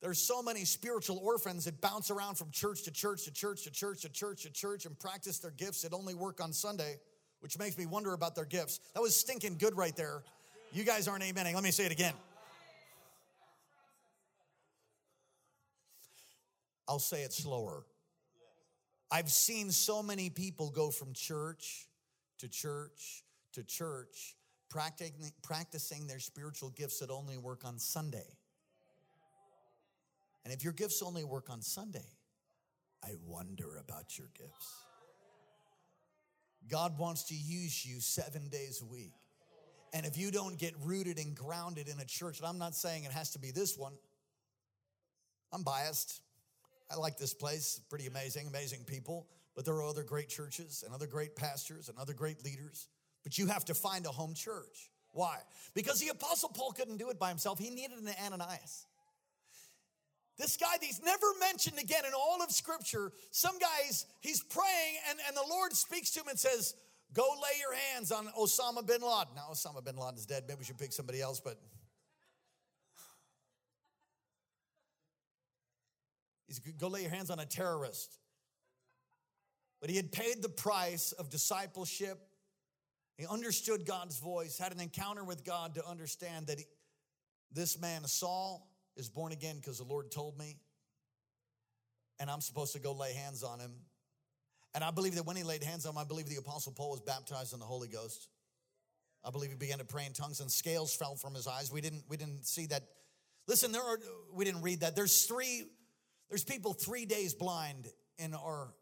There's 0.00 0.18
so 0.18 0.42
many 0.42 0.64
spiritual 0.64 1.18
orphans 1.18 1.64
that 1.66 1.80
bounce 1.80 2.10
around 2.10 2.34
from 2.34 2.50
church 2.50 2.82
to 2.84 2.90
church 2.90 3.24
to 3.24 3.30
church 3.30 3.62
to 3.62 3.70
church 3.70 4.02
to 4.02 4.08
church 4.08 4.42
to 4.42 4.50
church 4.50 4.84
and 4.84 4.98
practice 4.98 5.38
their 5.38 5.52
gifts 5.52 5.82
that 5.82 5.92
only 5.92 6.14
work 6.14 6.42
on 6.42 6.52
Sunday, 6.52 6.96
which 7.38 7.56
makes 7.56 7.78
me 7.78 7.86
wonder 7.86 8.12
about 8.12 8.34
their 8.34 8.44
gifts. 8.44 8.80
That 8.94 9.00
was 9.00 9.14
stinking 9.14 9.58
good 9.58 9.76
right 9.76 9.94
there. 9.94 10.24
You 10.72 10.82
guys 10.82 11.06
aren't 11.06 11.22
amening. 11.22 11.54
Let 11.54 11.62
me 11.62 11.70
say 11.70 11.86
it 11.86 11.92
again. 11.92 12.14
I'll 16.88 16.98
say 16.98 17.22
it 17.22 17.32
slower. 17.32 17.84
I've 19.10 19.30
seen 19.30 19.70
so 19.70 20.02
many 20.02 20.30
people 20.30 20.70
go 20.70 20.90
from 20.90 21.12
church 21.12 21.86
to 22.42 22.48
church 22.48 23.24
to 23.52 23.62
church, 23.62 24.36
practicing, 24.68 25.30
practicing 25.42 26.06
their 26.06 26.18
spiritual 26.18 26.70
gifts 26.70 26.98
that 26.98 27.10
only 27.10 27.38
work 27.38 27.64
on 27.64 27.78
Sunday. 27.78 28.36
And 30.44 30.52
if 30.52 30.64
your 30.64 30.72
gifts 30.72 31.02
only 31.02 31.24
work 31.24 31.50
on 31.50 31.62
Sunday, 31.62 32.06
I 33.04 33.10
wonder 33.26 33.76
about 33.78 34.18
your 34.18 34.28
gifts. 34.36 34.84
God 36.68 36.98
wants 36.98 37.24
to 37.24 37.34
use 37.34 37.84
you 37.84 38.00
seven 38.00 38.48
days 38.48 38.82
a 38.82 38.86
week. 38.86 39.12
And 39.92 40.06
if 40.06 40.16
you 40.16 40.30
don't 40.30 40.58
get 40.58 40.74
rooted 40.82 41.18
and 41.18 41.34
grounded 41.36 41.88
in 41.88 42.00
a 42.00 42.04
church, 42.04 42.38
and 42.38 42.48
I'm 42.48 42.58
not 42.58 42.74
saying 42.74 43.04
it 43.04 43.12
has 43.12 43.30
to 43.32 43.38
be 43.38 43.50
this 43.50 43.76
one, 43.76 43.92
I'm 45.52 45.62
biased. 45.62 46.22
I 46.92 46.96
like 46.96 47.16
this 47.16 47.34
place, 47.34 47.80
pretty 47.88 48.06
amazing, 48.06 48.46
amazing 48.46 48.84
people. 48.84 49.26
But 49.54 49.64
there 49.64 49.74
are 49.74 49.84
other 49.84 50.02
great 50.02 50.28
churches 50.28 50.82
and 50.84 50.94
other 50.94 51.06
great 51.06 51.36
pastors 51.36 51.88
and 51.88 51.98
other 51.98 52.14
great 52.14 52.44
leaders. 52.44 52.88
But 53.22 53.38
you 53.38 53.46
have 53.46 53.64
to 53.66 53.74
find 53.74 54.06
a 54.06 54.10
home 54.10 54.34
church. 54.34 54.90
Why? 55.12 55.38
Because 55.74 56.00
the 56.00 56.08
Apostle 56.08 56.48
Paul 56.48 56.72
couldn't 56.72 56.96
do 56.96 57.10
it 57.10 57.18
by 57.18 57.28
himself. 57.28 57.58
He 57.58 57.70
needed 57.70 57.98
an 57.98 58.08
Ananias. 58.24 58.86
This 60.38 60.56
guy, 60.56 60.74
he's 60.80 61.02
never 61.04 61.26
mentioned 61.38 61.78
again 61.78 62.04
in 62.06 62.14
all 62.14 62.42
of 62.42 62.50
Scripture. 62.50 63.12
Some 63.30 63.58
guys, 63.58 64.06
he's 64.20 64.42
praying 64.42 64.96
and, 65.10 65.18
and 65.28 65.36
the 65.36 65.44
Lord 65.48 65.74
speaks 65.74 66.10
to 66.12 66.20
him 66.20 66.28
and 66.28 66.38
says, 66.38 66.74
Go 67.12 67.24
lay 67.42 67.58
your 67.60 67.74
hands 67.92 68.10
on 68.10 68.26
Osama 68.28 68.86
bin 68.86 69.02
Laden. 69.02 69.34
Now, 69.36 69.48
Osama 69.52 69.84
bin 69.84 69.96
Laden 69.96 70.16
is 70.16 70.24
dead. 70.24 70.44
Maybe 70.48 70.60
we 70.60 70.64
should 70.64 70.78
pick 70.78 70.94
somebody 70.94 71.20
else, 71.20 71.40
but 71.40 71.60
he's 76.60 76.74
go 76.74 76.88
lay 76.88 77.02
your 77.02 77.10
hands 77.10 77.30
on 77.30 77.38
a 77.38 77.46
terrorist. 77.46 78.18
But 79.80 79.90
he 79.90 79.96
had 79.96 80.12
paid 80.12 80.42
the 80.42 80.48
price 80.48 81.12
of 81.12 81.28
discipleship. 81.28 82.18
He 83.16 83.26
understood 83.26 83.84
God's 83.84 84.18
voice, 84.18 84.58
had 84.58 84.72
an 84.72 84.80
encounter 84.80 85.24
with 85.24 85.44
God 85.44 85.74
to 85.74 85.86
understand 85.86 86.46
that 86.46 86.58
he, 86.58 86.64
this 87.52 87.80
man, 87.80 88.04
Saul, 88.04 88.68
is 88.96 89.08
born 89.08 89.32
again 89.32 89.56
because 89.56 89.78
the 89.78 89.84
Lord 89.84 90.10
told 90.10 90.38
me. 90.38 90.56
And 92.20 92.30
I'm 92.30 92.40
supposed 92.40 92.74
to 92.74 92.80
go 92.80 92.92
lay 92.92 93.12
hands 93.12 93.42
on 93.42 93.58
him. 93.58 93.72
And 94.74 94.84
I 94.84 94.90
believe 94.90 95.16
that 95.16 95.26
when 95.26 95.36
he 95.36 95.42
laid 95.42 95.62
hands 95.62 95.84
on 95.84 95.92
him, 95.92 95.98
I 95.98 96.04
believe 96.04 96.28
the 96.28 96.36
Apostle 96.36 96.72
Paul 96.72 96.92
was 96.92 97.00
baptized 97.00 97.52
in 97.52 97.58
the 97.58 97.66
Holy 97.66 97.88
Ghost. 97.88 98.28
I 99.24 99.30
believe 99.30 99.50
he 99.50 99.56
began 99.56 99.78
to 99.78 99.84
pray 99.84 100.06
in 100.06 100.12
tongues 100.12 100.40
and 100.40 100.50
scales 100.50 100.94
fell 100.94 101.14
from 101.14 101.34
his 101.34 101.46
eyes. 101.46 101.70
We 101.72 101.80
didn't, 101.80 102.04
we 102.08 102.16
didn't 102.16 102.46
see 102.46 102.66
that. 102.66 102.82
Listen, 103.46 103.72
there 103.72 103.82
are, 103.82 103.98
we 104.32 104.44
didn't 104.44 104.62
read 104.62 104.80
that. 104.80 104.96
There's 104.96 105.24
three, 105.24 105.64
there's 106.32 106.44
people 106.44 106.72
three 106.72 107.04
days 107.04 107.34
blind 107.34 107.88
in 108.16 108.32
our 108.32 108.72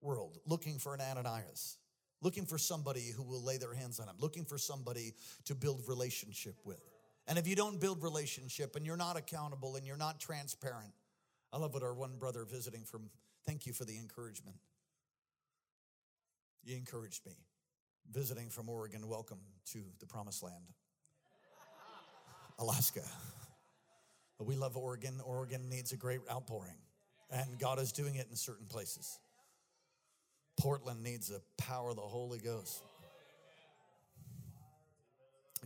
world 0.00 0.36
looking 0.46 0.80
for 0.80 0.94
an 0.94 1.00
Ananias, 1.00 1.78
looking 2.22 2.44
for 2.44 2.58
somebody 2.58 3.12
who 3.16 3.22
will 3.22 3.40
lay 3.40 3.56
their 3.56 3.72
hands 3.72 4.00
on 4.00 4.08
him, 4.08 4.16
looking 4.18 4.44
for 4.44 4.58
somebody 4.58 5.14
to 5.44 5.54
build 5.54 5.80
relationship 5.86 6.56
with. 6.64 6.82
And 7.28 7.38
if 7.38 7.46
you 7.46 7.54
don't 7.54 7.80
build 7.80 8.02
relationship 8.02 8.74
and 8.74 8.84
you're 8.84 8.96
not 8.96 9.16
accountable 9.16 9.76
and 9.76 9.86
you're 9.86 9.96
not 9.96 10.18
transparent, 10.18 10.92
I 11.52 11.58
love 11.58 11.72
what 11.72 11.84
our 11.84 11.94
one 11.94 12.16
brother 12.18 12.44
visiting 12.44 12.82
from, 12.82 13.10
thank 13.46 13.64
you 13.64 13.72
for 13.72 13.84
the 13.84 13.96
encouragement. 13.96 14.56
You 16.64 16.76
encouraged 16.76 17.24
me. 17.24 17.36
Visiting 18.10 18.48
from 18.48 18.68
Oregon, 18.68 19.06
welcome 19.06 19.38
to 19.66 19.78
the 20.00 20.06
promised 20.06 20.42
land, 20.42 20.64
Alaska. 22.58 23.02
We 24.40 24.56
love 24.56 24.76
Oregon. 24.76 25.20
Oregon 25.24 25.68
needs 25.68 25.92
a 25.92 25.96
great 25.96 26.20
outpouring, 26.30 26.76
and 27.30 27.58
God 27.58 27.78
is 27.78 27.92
doing 27.92 28.16
it 28.16 28.26
in 28.30 28.36
certain 28.36 28.66
places. 28.66 29.18
Portland 30.58 31.02
needs 31.02 31.28
the 31.28 31.40
power 31.56 31.90
of 31.90 31.96
the 31.96 32.02
Holy 32.02 32.38
Ghost. 32.38 32.82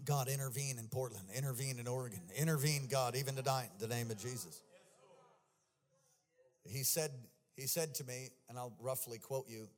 God, 0.04 0.28
intervene 0.28 0.78
in 0.78 0.88
Portland, 0.88 1.26
intervene 1.34 1.78
in 1.78 1.86
Oregon, 1.86 2.20
intervene, 2.36 2.88
God, 2.90 3.14
even 3.14 3.36
tonight, 3.36 3.68
in 3.74 3.88
the 3.88 3.94
name 3.94 4.10
of 4.10 4.18
Jesus. 4.18 4.60
He 6.64 6.82
said, 6.82 7.10
he 7.56 7.66
said 7.66 7.94
to 7.96 8.04
me, 8.04 8.30
and 8.48 8.58
I'll 8.58 8.74
roughly 8.80 9.18
quote 9.18 9.46
you, 9.48 9.68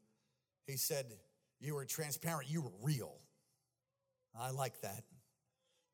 he 0.67 0.77
said, 0.77 1.07
You 1.61 1.75
were 1.75 1.85
transparent, 1.85 2.49
you 2.49 2.63
were 2.63 2.73
real. 2.83 3.15
I 4.39 4.51
like 4.51 4.81
that. 4.81 5.05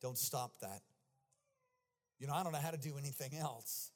Don't 0.00 0.18
stop 0.18 0.60
that. 0.60 0.80
You 2.18 2.26
know, 2.26 2.34
I 2.34 2.42
don't 2.42 2.52
know 2.52 2.58
how 2.58 2.70
to 2.70 2.78
do 2.78 2.94
anything 2.98 3.34
else. 3.40 3.90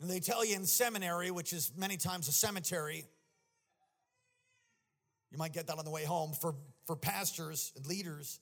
And 0.00 0.10
they 0.10 0.20
tell 0.20 0.44
you 0.44 0.56
in 0.56 0.66
seminary, 0.66 1.30
which 1.30 1.52
is 1.52 1.72
many 1.76 1.96
times 1.96 2.28
a 2.28 2.32
cemetery, 2.32 3.06
you 5.30 5.38
might 5.38 5.52
get 5.52 5.66
that 5.68 5.78
on 5.78 5.84
the 5.84 5.90
way 5.90 6.04
home 6.04 6.32
for, 6.32 6.54
for 6.86 6.96
pastors 6.96 7.72
and 7.76 7.86
leaders. 7.86 8.40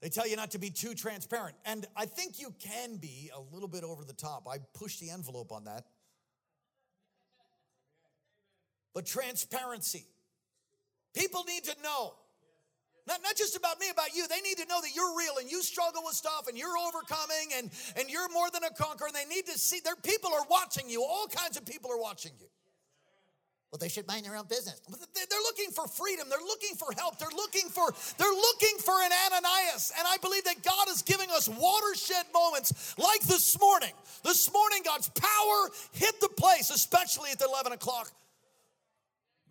They 0.00 0.08
tell 0.08 0.26
you 0.26 0.36
not 0.36 0.50
to 0.52 0.58
be 0.58 0.70
too 0.70 0.94
transparent. 0.94 1.56
And 1.64 1.86
I 1.96 2.06
think 2.06 2.40
you 2.40 2.54
can 2.58 2.96
be 2.96 3.30
a 3.34 3.40
little 3.54 3.68
bit 3.68 3.84
over 3.84 4.04
the 4.04 4.12
top. 4.12 4.48
I 4.50 4.58
push 4.74 4.98
the 4.98 5.10
envelope 5.10 5.52
on 5.52 5.64
that. 5.64 5.84
But 8.94 9.06
transparency. 9.06 10.04
People 11.14 11.44
need 11.44 11.64
to 11.64 11.76
know. 11.82 12.14
Not, 13.06 13.20
not 13.22 13.36
just 13.36 13.56
about 13.56 13.80
me, 13.80 13.90
about 13.90 14.14
you. 14.14 14.28
They 14.28 14.40
need 14.40 14.58
to 14.58 14.66
know 14.66 14.80
that 14.80 14.94
you're 14.94 15.18
real 15.18 15.38
and 15.40 15.50
you 15.50 15.62
struggle 15.62 16.02
with 16.04 16.14
stuff 16.14 16.46
and 16.46 16.56
you're 16.56 16.76
overcoming 16.78 17.50
and, 17.56 17.70
and 17.96 18.08
you're 18.08 18.28
more 18.32 18.48
than 18.50 18.62
a 18.62 18.70
conqueror. 18.70 19.08
And 19.08 19.16
they 19.16 19.34
need 19.34 19.46
to 19.46 19.58
see 19.58 19.80
their 19.80 19.96
people 19.96 20.30
are 20.32 20.46
watching 20.48 20.88
you. 20.88 21.02
All 21.02 21.26
kinds 21.26 21.56
of 21.56 21.66
people 21.66 21.90
are 21.90 21.98
watching 21.98 22.32
you. 22.38 22.46
Well, 23.72 23.78
they 23.78 23.88
should 23.88 24.06
mind 24.06 24.26
their 24.26 24.36
own 24.36 24.44
business. 24.48 24.82
They're 24.86 25.40
looking 25.40 25.70
for 25.72 25.88
freedom. 25.88 26.28
They're 26.28 26.38
looking 26.38 26.76
for 26.76 26.88
help. 26.94 27.18
They're 27.18 27.34
looking 27.34 27.70
for 27.70 27.90
they're 28.18 28.28
looking 28.28 28.76
for 28.78 28.92
an 29.02 29.10
Ananias. 29.26 29.92
And 29.98 30.06
I 30.06 30.18
believe 30.18 30.44
that 30.44 30.62
God 30.62 30.88
is 30.90 31.00
giving 31.00 31.30
us 31.30 31.48
watershed 31.48 32.26
moments 32.34 32.94
like 32.98 33.22
this 33.22 33.58
morning. 33.58 33.92
This 34.22 34.52
morning, 34.52 34.82
God's 34.84 35.08
power 35.08 35.70
hit 35.92 36.20
the 36.20 36.28
place, 36.28 36.68
especially 36.68 37.30
at 37.32 37.38
the 37.38 37.46
11 37.46 37.72
o'clock. 37.72 38.12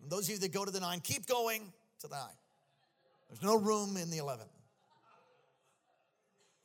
And 0.00 0.08
those 0.08 0.28
of 0.28 0.34
you 0.34 0.38
that 0.38 0.52
go 0.52 0.64
to 0.64 0.70
the 0.70 0.80
nine, 0.80 1.00
keep 1.00 1.26
going 1.26 1.72
to 2.00 2.06
the 2.06 2.14
nine. 2.14 2.41
There's 3.32 3.42
no 3.42 3.58
room 3.58 3.96
in 3.96 4.10
the 4.10 4.18
11. 4.18 4.46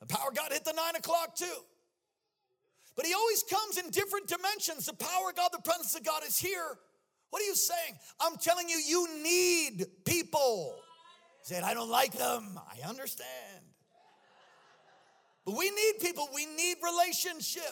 The 0.00 0.06
power 0.06 0.28
of 0.28 0.36
God 0.36 0.52
hit 0.52 0.64
the 0.64 0.74
nine 0.74 0.94
o'clock 0.94 1.34
too. 1.34 1.64
But 2.94 3.06
he 3.06 3.14
always 3.14 3.42
comes 3.42 3.78
in 3.78 3.90
different 3.90 4.28
dimensions. 4.28 4.86
The 4.86 4.92
power 4.92 5.30
of 5.30 5.36
God, 5.36 5.48
the 5.52 5.62
presence 5.62 5.96
of 5.96 6.04
God 6.04 6.22
is 6.24 6.38
here 6.38 6.78
what 7.30 7.42
are 7.42 7.46
you 7.46 7.54
saying? 7.54 7.98
I'm 8.20 8.36
telling 8.36 8.68
you, 8.68 8.80
you 8.86 9.22
need 9.22 9.86
people. 10.04 10.74
Said, 11.42 11.62
I 11.62 11.74
don't 11.74 11.90
like 11.90 12.12
them. 12.12 12.58
I 12.58 12.88
understand. 12.88 13.28
But 15.44 15.56
we 15.56 15.70
need 15.70 15.94
people, 16.00 16.28
we 16.34 16.46
need 16.46 16.76
relationship. 16.82 17.62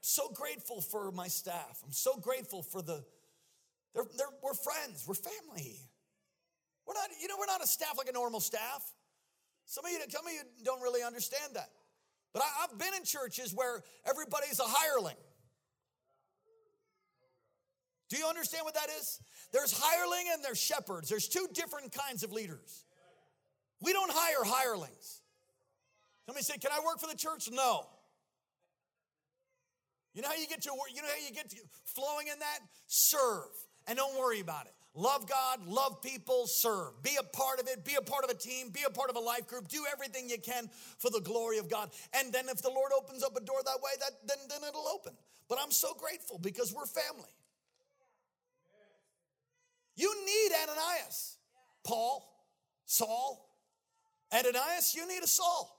So 0.00 0.30
grateful 0.30 0.80
for 0.80 1.10
my 1.12 1.28
staff. 1.28 1.82
I'm 1.84 1.92
so 1.92 2.16
grateful 2.16 2.62
for 2.62 2.80
the, 2.80 3.04
they're, 3.94 4.04
they're, 4.16 4.26
we're 4.42 4.54
friends, 4.54 5.04
we're 5.06 5.14
family. 5.14 5.76
We're 6.90 6.94
not, 6.94 7.10
you 7.22 7.28
know, 7.28 7.36
we're 7.38 7.46
not 7.46 7.62
a 7.62 7.68
staff 7.68 7.96
like 7.96 8.08
a 8.08 8.12
normal 8.12 8.40
staff. 8.40 8.82
Some 9.64 9.84
of 9.84 9.92
you, 9.92 9.98
some 10.08 10.26
of 10.26 10.32
you 10.32 10.40
don't 10.64 10.82
really 10.82 11.04
understand 11.04 11.54
that. 11.54 11.68
But 12.32 12.42
I, 12.42 12.64
I've 12.64 12.76
been 12.76 12.94
in 12.98 13.04
churches 13.04 13.54
where 13.54 13.84
everybody's 14.04 14.58
a 14.58 14.64
hireling. 14.66 15.14
Do 18.08 18.16
you 18.16 18.26
understand 18.26 18.64
what 18.64 18.74
that 18.74 18.88
is? 18.98 19.20
There's 19.52 19.72
hireling 19.72 20.24
and 20.32 20.44
there's 20.44 20.58
shepherds. 20.58 21.08
There's 21.08 21.28
two 21.28 21.46
different 21.54 21.92
kinds 21.92 22.24
of 22.24 22.32
leaders. 22.32 22.84
We 23.80 23.92
don't 23.92 24.10
hire 24.12 24.42
hirelings. 24.44 25.20
Somebody 26.26 26.42
say, 26.42 26.58
"Can 26.58 26.72
I 26.72 26.84
work 26.84 26.98
for 26.98 27.06
the 27.06 27.16
church?" 27.16 27.48
No. 27.52 27.86
You 30.12 30.22
know 30.22 30.28
how 30.28 30.34
you 30.34 30.48
get 30.48 30.66
work, 30.66 30.90
you 30.92 31.02
know 31.02 31.08
how 31.08 31.24
you 31.24 31.32
get 31.32 31.54
flowing 31.84 32.26
in 32.26 32.40
that? 32.40 32.58
Serve. 32.88 33.46
And 33.86 33.96
don't 33.96 34.18
worry 34.18 34.40
about 34.40 34.66
it. 34.66 34.74
Love 34.94 35.28
God, 35.28 35.66
love 35.66 36.02
people, 36.02 36.46
serve. 36.46 37.00
Be 37.02 37.16
a 37.18 37.22
part 37.22 37.60
of 37.60 37.68
it, 37.68 37.84
be 37.84 37.94
a 37.94 38.02
part 38.02 38.24
of 38.24 38.30
a 38.30 38.34
team, 38.34 38.70
be 38.70 38.80
a 38.86 38.90
part 38.90 39.08
of 39.08 39.16
a 39.16 39.20
life 39.20 39.46
group. 39.46 39.68
Do 39.68 39.84
everything 39.92 40.28
you 40.28 40.38
can 40.38 40.68
for 40.98 41.10
the 41.10 41.20
glory 41.20 41.58
of 41.58 41.68
God. 41.68 41.90
And 42.12 42.32
then 42.32 42.48
if 42.48 42.60
the 42.60 42.70
Lord 42.70 42.90
opens 42.96 43.22
up 43.22 43.36
a 43.36 43.40
door 43.40 43.58
that 43.64 43.78
way, 43.82 43.90
that 44.00 44.12
then, 44.26 44.38
then 44.48 44.68
it'll 44.68 44.88
open. 44.88 45.12
But 45.48 45.58
I'm 45.62 45.70
so 45.70 45.94
grateful 45.94 46.38
because 46.38 46.74
we're 46.74 46.86
family. 46.86 47.30
You 49.94 50.12
need 50.26 50.50
Ananias. 50.62 51.36
Paul, 51.84 52.28
Saul, 52.84 53.48
Ananias, 54.32 54.94
you 54.94 55.06
need 55.06 55.22
a 55.22 55.28
Saul. 55.28 55.76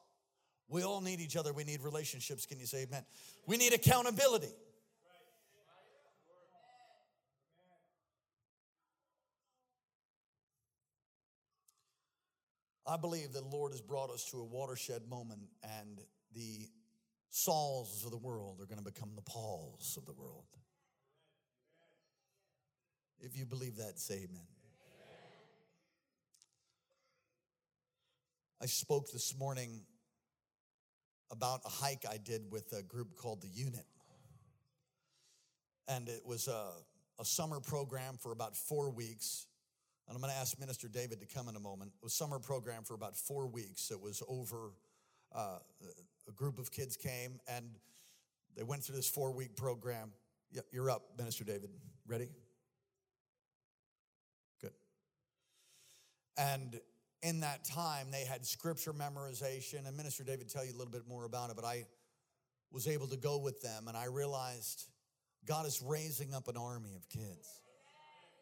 We 0.69 0.83
all 0.83 1.01
need 1.01 1.19
each 1.19 1.35
other. 1.35 1.51
We 1.51 1.65
need 1.65 1.81
relationships. 1.81 2.45
Can 2.45 2.59
you 2.59 2.65
say 2.65 2.83
amen? 2.83 3.03
We 3.45 3.57
need 3.57 3.73
accountability. 3.73 4.53
I 12.91 12.97
believe 12.97 13.31
that 13.31 13.39
the 13.49 13.55
Lord 13.55 13.71
has 13.71 13.79
brought 13.79 14.09
us 14.09 14.25
to 14.31 14.37
a 14.39 14.43
watershed 14.43 15.03
moment, 15.09 15.43
and 15.63 16.01
the 16.33 16.67
Sauls 17.29 18.03
of 18.03 18.11
the 18.11 18.17
world 18.17 18.59
are 18.59 18.65
going 18.65 18.83
to 18.83 18.83
become 18.83 19.11
the 19.15 19.21
Pauls 19.21 19.95
of 19.97 20.05
the 20.05 20.11
world. 20.11 20.43
If 23.21 23.37
you 23.37 23.45
believe 23.45 23.77
that, 23.77 23.97
say 23.97 24.15
amen. 24.15 24.27
amen. 24.29 24.45
I 28.61 28.65
spoke 28.65 29.09
this 29.09 29.39
morning 29.39 29.83
about 31.31 31.61
a 31.63 31.69
hike 31.69 32.03
I 32.11 32.17
did 32.17 32.51
with 32.51 32.73
a 32.77 32.83
group 32.83 33.15
called 33.15 33.41
the 33.41 33.47
Unit. 33.47 33.85
And 35.87 36.09
it 36.09 36.25
was 36.25 36.49
a, 36.49 36.71
a 37.21 37.23
summer 37.23 37.61
program 37.61 38.17
for 38.19 38.33
about 38.33 38.57
four 38.57 38.89
weeks. 38.89 39.47
And 40.11 40.17
I'm 40.17 40.21
going 40.21 40.33
to 40.33 40.39
ask 40.41 40.59
Minister 40.59 40.89
David 40.89 41.21
to 41.21 41.25
come 41.25 41.47
in 41.47 41.55
a 41.55 41.59
moment. 41.61 41.93
It 41.95 42.03
was 42.03 42.11
a 42.11 42.15
summer 42.17 42.37
program 42.37 42.83
for 42.83 42.95
about 42.95 43.15
four 43.15 43.47
weeks. 43.47 43.91
It 43.91 44.01
was 44.01 44.21
over, 44.27 44.73
uh, 45.33 45.59
a 46.27 46.31
group 46.33 46.59
of 46.59 46.69
kids 46.69 46.97
came 46.97 47.39
and 47.47 47.63
they 48.57 48.63
went 48.63 48.83
through 48.83 48.97
this 48.97 49.07
four 49.07 49.31
week 49.31 49.55
program. 49.55 50.11
You're 50.69 50.91
up, 50.91 51.03
Minister 51.17 51.45
David. 51.45 51.69
Ready? 52.05 52.27
Good. 54.59 54.73
And 56.37 56.81
in 57.23 57.39
that 57.39 57.63
time, 57.63 58.07
they 58.11 58.25
had 58.25 58.45
scripture 58.45 58.91
memorization, 58.91 59.87
and 59.87 59.95
Minister 59.95 60.25
David 60.25 60.49
tell 60.49 60.65
you 60.65 60.71
a 60.73 60.77
little 60.77 60.91
bit 60.91 61.07
more 61.07 61.23
about 61.23 61.51
it, 61.51 61.55
but 61.55 61.63
I 61.63 61.85
was 62.69 62.85
able 62.85 63.07
to 63.07 63.17
go 63.17 63.37
with 63.37 63.61
them, 63.61 63.87
and 63.87 63.95
I 63.95 64.07
realized 64.07 64.89
God 65.45 65.65
is 65.65 65.81
raising 65.81 66.33
up 66.33 66.49
an 66.49 66.57
army 66.57 66.95
of 66.97 67.07
kids. 67.07 67.60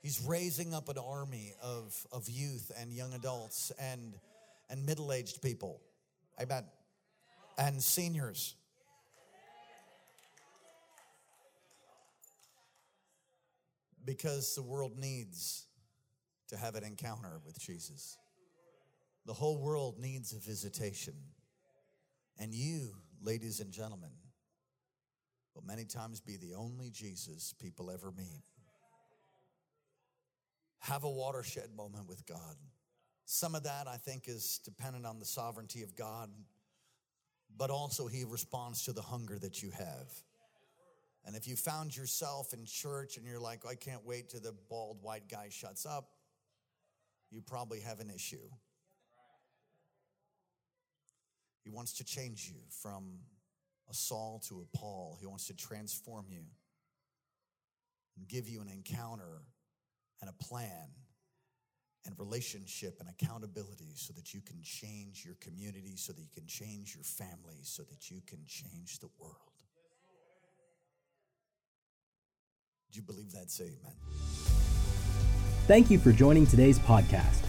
He's 0.01 0.21
raising 0.25 0.73
up 0.73 0.87
an 0.87 0.97
army 0.97 1.53
of, 1.61 1.95
of 2.11 2.29
youth 2.29 2.71
and 2.79 2.93
young 2.93 3.13
adults 3.13 3.71
and, 3.79 4.13
and 4.69 4.85
middle 4.85 5.11
aged 5.11 5.41
people. 5.41 5.81
Amen. 6.41 6.63
And 7.57 7.83
seniors. 7.83 8.55
Because 14.05 14.55
the 14.55 14.63
world 14.63 14.97
needs 14.97 15.65
to 16.47 16.57
have 16.57 16.75
an 16.75 16.83
encounter 16.83 17.41
with 17.45 17.59
Jesus. 17.59 18.17
The 19.25 19.33
whole 19.33 19.61
world 19.61 19.99
needs 19.99 20.33
a 20.33 20.39
visitation. 20.39 21.13
And 22.39 22.53
you, 22.53 22.93
ladies 23.21 23.59
and 23.59 23.71
gentlemen, 23.71 24.11
will 25.53 25.63
many 25.65 25.83
times 25.83 26.21
be 26.21 26.37
the 26.37 26.55
only 26.55 26.89
Jesus 26.89 27.53
people 27.59 27.91
ever 27.91 28.11
meet. 28.11 28.43
Have 30.79 31.03
a 31.03 31.09
watershed 31.09 31.69
moment 31.75 32.07
with 32.07 32.25
God. 32.25 32.55
Some 33.25 33.53
of 33.53 33.63
that, 33.63 33.87
I 33.87 33.97
think, 33.97 34.27
is 34.27 34.59
dependent 34.63 35.05
on 35.05 35.19
the 35.19 35.25
sovereignty 35.25 35.83
of 35.83 35.95
God, 35.95 36.29
but 37.57 37.69
also 37.69 38.07
He 38.07 38.23
responds 38.23 38.85
to 38.85 38.93
the 38.93 39.01
hunger 39.01 39.37
that 39.39 39.61
you 39.61 39.71
have. 39.71 40.11
And 41.25 41.35
if 41.35 41.47
you 41.47 41.55
found 41.55 41.95
yourself 41.95 42.53
in 42.53 42.65
church 42.65 43.17
and 43.17 43.25
you're 43.25 43.39
like, 43.39 43.65
I 43.65 43.75
can't 43.75 44.05
wait 44.05 44.29
till 44.29 44.39
the 44.39 44.55
bald 44.69 45.03
white 45.03 45.29
guy 45.29 45.49
shuts 45.51 45.85
up, 45.85 46.09
you 47.29 47.41
probably 47.41 47.81
have 47.81 47.99
an 47.99 48.09
issue. 48.09 48.49
He 51.63 51.69
wants 51.69 51.93
to 51.97 52.03
change 52.03 52.49
you 52.51 52.61
from 52.81 53.19
a 53.89 53.93
Saul 53.93 54.41
to 54.47 54.61
a 54.61 54.77
Paul. 54.77 55.17
He 55.19 55.27
wants 55.27 55.47
to 55.47 55.55
transform 55.55 56.25
you 56.29 56.45
and 58.17 58.27
give 58.27 58.47
you 58.47 58.61
an 58.61 58.69
encounter 58.69 59.43
and 60.21 60.29
a 60.29 60.43
plan 60.43 60.89
and 62.05 62.17
relationship 62.17 62.99
and 62.99 63.09
accountability 63.09 63.93
so 63.95 64.13
that 64.13 64.33
you 64.33 64.41
can 64.41 64.61
change 64.63 65.23
your 65.25 65.35
community, 65.41 65.95
so 65.95 66.13
that 66.13 66.21
you 66.21 66.29
can 66.33 66.47
change 66.47 66.95
your 66.95 67.03
family, 67.03 67.59
so 67.63 67.83
that 67.83 68.09
you 68.09 68.21
can 68.25 68.39
change 68.47 68.99
the 68.99 69.09
world. 69.19 69.35
Do 72.91 72.97
you 72.97 73.03
believe 73.03 73.31
that? 73.33 73.51
Say 73.51 73.65
amen. 73.65 73.93
Thank 75.67 75.91
you 75.91 75.99
for 75.99 76.11
joining 76.11 76.47
today's 76.47 76.79
podcast. 76.79 77.43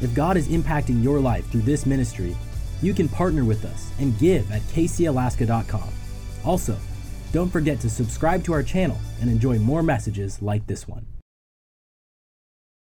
If 0.00 0.14
God 0.14 0.36
is 0.36 0.48
impacting 0.48 1.02
your 1.02 1.20
life 1.20 1.46
through 1.50 1.62
this 1.62 1.84
ministry, 1.84 2.34
you 2.80 2.94
can 2.94 3.08
partner 3.08 3.44
with 3.44 3.64
us 3.64 3.90
and 3.98 4.18
give 4.18 4.50
at 4.50 4.62
kcalaska.com. 4.62 5.88
Also, 6.44 6.76
don't 7.32 7.50
forget 7.50 7.80
to 7.80 7.90
subscribe 7.90 8.44
to 8.44 8.52
our 8.52 8.62
channel 8.62 8.98
and 9.20 9.30
enjoy 9.30 9.58
more 9.58 9.82
messages 9.82 10.40
like 10.40 10.66
this 10.66 10.88
one. 10.88 11.06